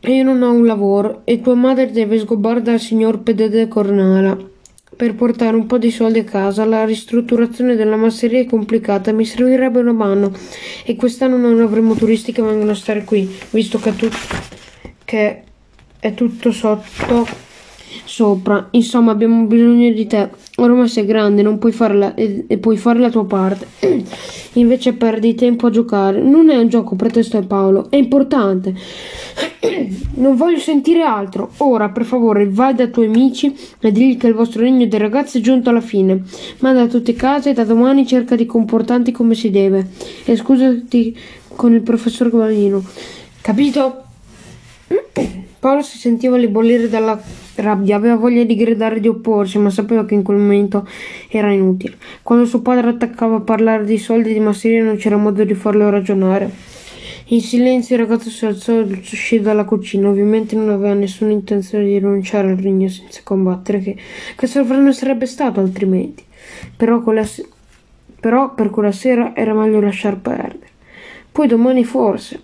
E 0.00 0.14
io 0.14 0.24
non 0.24 0.40
ho 0.40 0.52
un 0.52 0.64
lavoro 0.64 1.20
e 1.24 1.42
tua 1.42 1.54
madre 1.54 1.90
deve 1.90 2.18
sgobbare 2.18 2.62
dal 2.62 2.80
signor 2.80 3.18
Pedede 3.20 3.68
Cornala 3.68 4.49
per 5.00 5.14
portare 5.14 5.56
un 5.56 5.64
po' 5.64 5.78
di 5.78 5.90
soldi 5.90 6.18
a 6.18 6.24
casa. 6.24 6.66
La 6.66 6.84
ristrutturazione 6.84 7.74
della 7.74 7.96
masseria 7.96 8.40
è 8.40 8.44
complicata, 8.44 9.12
mi 9.12 9.24
servirebbe 9.24 9.78
una 9.78 9.92
mano 9.92 10.30
e 10.84 10.94
quest'anno 10.94 11.38
non 11.38 11.58
avremo 11.58 11.94
turisti 11.94 12.32
che 12.32 12.42
vengono 12.42 12.72
a 12.72 12.74
stare 12.74 13.02
qui, 13.04 13.26
visto 13.48 13.78
che, 13.78 13.96
tu, 13.96 14.10
che 15.02 15.42
è 15.98 16.12
tutto 16.12 16.52
sotto 16.52 17.26
sopra. 18.10 18.66
Insomma, 18.72 19.12
abbiamo 19.12 19.44
bisogno 19.44 19.92
di 19.92 20.06
te. 20.08 20.30
Ormai 20.56 20.88
sei 20.88 21.06
grande, 21.06 21.42
non 21.42 21.58
puoi 21.58 21.70
fare 21.70 22.14
e, 22.16 22.44
e 22.48 22.58
puoi 22.58 22.76
fare 22.76 22.98
la 22.98 23.08
tua 23.08 23.24
parte. 23.24 23.68
Invece 24.54 24.94
perdi 24.94 25.36
tempo 25.36 25.68
a 25.68 25.70
giocare. 25.70 26.20
Non 26.20 26.50
è 26.50 26.56
un 26.56 26.68
gioco, 26.68 26.96
protesta 26.96 27.40
Paolo. 27.42 27.88
È 27.88 27.94
importante. 27.94 28.74
non 30.14 30.34
voglio 30.34 30.58
sentire 30.58 31.02
altro. 31.02 31.52
Ora, 31.58 31.90
per 31.90 32.04
favore, 32.04 32.48
vai 32.48 32.74
dai 32.74 32.90
tuoi 32.90 33.06
amici 33.06 33.56
e 33.78 33.92
digli 33.92 34.16
che 34.16 34.26
il 34.26 34.34
vostro 34.34 34.62
regno 34.62 34.86
dei 34.86 34.98
ragazzi 34.98 35.38
è 35.38 35.40
giunto 35.40 35.70
alla 35.70 35.80
fine. 35.80 36.24
Manda 36.58 36.82
a 36.82 36.86
tutte 36.88 37.14
case 37.14 37.50
e 37.50 37.52
da 37.52 37.64
domani 37.64 38.04
cerca 38.06 38.34
di 38.34 38.44
comportarti 38.44 39.12
come 39.12 39.34
si 39.34 39.50
deve. 39.50 39.86
E 40.24 40.34
scusati 40.34 41.16
con 41.54 41.72
il 41.72 41.82
professor 41.82 42.28
Guadino. 42.28 42.82
Capito? 43.40 44.02
Paolo 45.60 45.82
si 45.82 45.98
sentiva 45.98 46.36
ribollire 46.36 46.88
dalla 46.88 47.20
rabbia, 47.60 47.96
aveva 47.96 48.16
voglia 48.16 48.44
di 48.44 48.54
gridare 48.56 48.96
e 48.96 49.00
di 49.00 49.08
opporsi, 49.08 49.58
ma 49.58 49.70
sapeva 49.70 50.04
che 50.04 50.14
in 50.14 50.22
quel 50.22 50.38
momento 50.38 50.86
era 51.28 51.52
inutile. 51.52 51.96
Quando 52.22 52.44
suo 52.44 52.60
padre 52.60 52.88
attaccava 52.88 53.36
a 53.36 53.40
parlare 53.40 53.84
di 53.84 53.98
soldi 53.98 54.32
di 54.32 54.40
masseria 54.40 54.82
non 54.82 54.96
c'era 54.96 55.16
modo 55.16 55.44
di 55.44 55.54
farlo 55.54 55.88
ragionare. 55.90 56.50
In 57.32 57.40
silenzio 57.40 57.94
il 57.94 58.02
ragazzo 58.02 58.28
si 58.28 58.44
alzò 58.44 58.80
e 58.80 58.82
uscì 58.82 59.40
dalla 59.40 59.64
cucina. 59.64 60.08
Ovviamente 60.08 60.56
non 60.56 60.68
aveva 60.68 60.94
nessuna 60.94 61.30
intenzione 61.30 61.84
di 61.84 61.98
rinunciare 61.98 62.50
al 62.50 62.56
regno 62.56 62.88
senza 62.88 63.20
combattere, 63.22 63.78
che, 63.78 63.96
che 64.34 64.46
sovrano 64.48 64.90
sarebbe 64.92 65.26
stato 65.26 65.60
altrimenti. 65.60 66.24
Però, 66.76 67.00
quella, 67.02 67.24
però 68.18 68.52
per 68.52 68.70
quella 68.70 68.90
sera 68.90 69.36
era 69.36 69.54
meglio 69.54 69.80
lasciar 69.80 70.18
perdere. 70.18 70.68
Poi 71.30 71.46
domani 71.46 71.84
forse. 71.84 72.40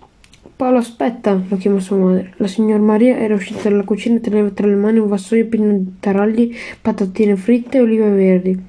Paolo, 0.57 0.79
aspetta, 0.79 1.39
lo 1.47 1.55
chiamò 1.55 1.77
sua 1.77 1.97
madre. 1.97 2.33
La 2.37 2.47
signora 2.47 2.81
Maria 2.81 3.15
era 3.19 3.35
uscita 3.35 3.69
dalla 3.69 3.83
cucina 3.83 4.15
e 4.15 4.21
teneva 4.21 4.49
tra 4.49 4.65
le 4.65 4.73
mani 4.73 4.97
un 4.97 5.07
vassoio 5.07 5.45
pieno 5.45 5.71
di 5.77 5.99
taralli, 5.99 6.51
patatine 6.81 7.35
fritte 7.35 7.77
e 7.77 7.81
olive 7.81 8.09
verdi. 8.09 8.59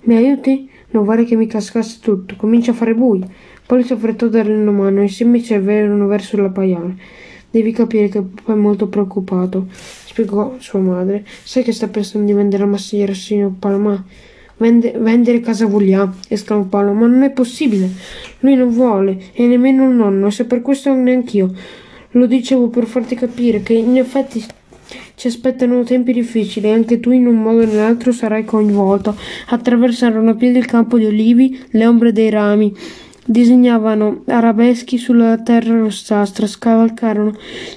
Mi 0.00 0.16
aiuti? 0.16 0.68
Non 0.90 1.04
vorrei 1.04 1.26
che 1.26 1.36
mi 1.36 1.46
cascasse 1.46 2.00
tutto. 2.02 2.34
Comincia 2.34 2.72
a 2.72 2.74
fare 2.74 2.96
buio. 2.96 3.24
Poi 3.64 3.84
si 3.84 3.92
affrettò 3.92 4.26
a 4.26 4.30
darle 4.30 4.52
una 4.52 4.72
mano 4.72 4.98
e 4.98 5.02
insieme 5.02 5.40
ci 5.40 5.54
avevano 5.54 6.08
verso 6.08 6.36
la 6.36 6.48
paiale. 6.48 6.96
Devi 7.48 7.70
capire 7.70 8.08
che 8.08 8.20
papà 8.22 8.54
è 8.54 8.56
molto 8.56 8.88
preoccupato, 8.88 9.68
spiegò 9.70 10.56
sua 10.58 10.80
madre. 10.80 11.24
Sai 11.24 11.62
che 11.62 11.70
sta 11.70 11.86
pensando 11.86 12.26
di 12.26 12.32
vendere 12.32 12.64
la 12.64 12.68
massigliera 12.68 13.12
al 13.12 13.16
signor 13.16 13.52
Palma? 13.56 14.04
Vende, 14.60 14.92
vendere 14.98 15.40
casa 15.40 15.64
vogliamo, 15.64 16.16
esclamò 16.28 16.64
Paolo, 16.64 16.92
ma 16.92 17.06
non 17.06 17.22
è 17.22 17.30
possibile. 17.30 17.88
Lui 18.40 18.56
non 18.56 18.68
vuole, 18.68 19.16
e 19.32 19.46
nemmeno 19.46 19.88
il 19.88 19.94
nonno, 19.94 20.26
e 20.26 20.30
se 20.30 20.44
per 20.44 20.60
questo 20.60 20.92
neanch'io. 20.92 21.50
Lo 22.10 22.26
dicevo 22.26 22.68
per 22.68 22.84
farti 22.84 23.14
capire 23.14 23.62
che 23.62 23.72
in 23.72 23.96
effetti 23.96 24.44
ci 25.14 25.28
aspettano 25.28 25.82
tempi 25.82 26.12
difficili 26.12 26.66
e 26.66 26.72
anche 26.72 27.00
tu 27.00 27.10
in 27.10 27.26
un 27.26 27.36
modo 27.36 27.62
o 27.62 27.64
nell'altro 27.64 28.12
sarai 28.12 28.44
coinvolto. 28.44 29.16
Attraversarono 29.48 30.28
a 30.28 30.34
piedi 30.34 30.58
il 30.58 30.66
campo 30.66 30.98
di 30.98 31.06
olivi, 31.06 31.58
le 31.70 31.86
ombre 31.86 32.12
dei 32.12 32.28
rami. 32.28 32.74
Disegnavano 33.24 34.24
arabeschi 34.26 34.98
sulla 34.98 35.38
terra 35.38 35.78
rossastra, 35.78 36.46
scavalcarono 36.46 37.32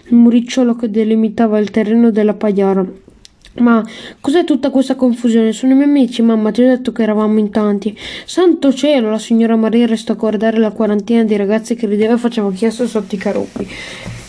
il 0.08 0.16
muricciolo 0.16 0.76
che 0.76 0.90
delimitava 0.90 1.60
il 1.60 1.70
terreno 1.70 2.12
della 2.12 2.34
pagliara 2.34 2.86
ma 3.56 3.84
cos'è 4.20 4.44
tutta 4.44 4.70
questa 4.70 4.96
confusione? 4.96 5.52
Sono 5.54 5.74
i 5.74 5.76
miei 5.76 5.88
amici, 5.88 6.22
mamma, 6.22 6.52
ti 6.52 6.62
ho 6.62 6.68
detto 6.68 6.92
che 6.92 7.04
eravamo 7.04 7.40
in 7.40 7.50
tanti. 7.52 7.98
Santo 8.26 8.74
cielo, 8.74 9.10
la 9.10 9.20
signora 9.20 9.56
Maria 9.56 9.86
restò 9.86 10.14
a 10.14 10.16
guardare 10.16 10.58
la 10.58 10.72
quarantina 10.72 11.24
di 11.24 11.36
ragazzi 11.36 11.76
che 11.76 11.86
rideva 11.86 12.14
e 12.14 12.18
faceva 12.18 12.52
chiesto 12.52 12.88
sotto 12.88 13.16
i 13.16 13.18
caruppi. 13.18 13.68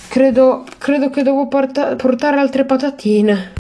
Credo, 0.09 0.65
credo 0.79 1.11
che 1.11 1.23
devo 1.23 1.49
porta- 1.49 1.97
portare 1.97 2.39
altre 2.39 2.65
patatine. 2.65 3.53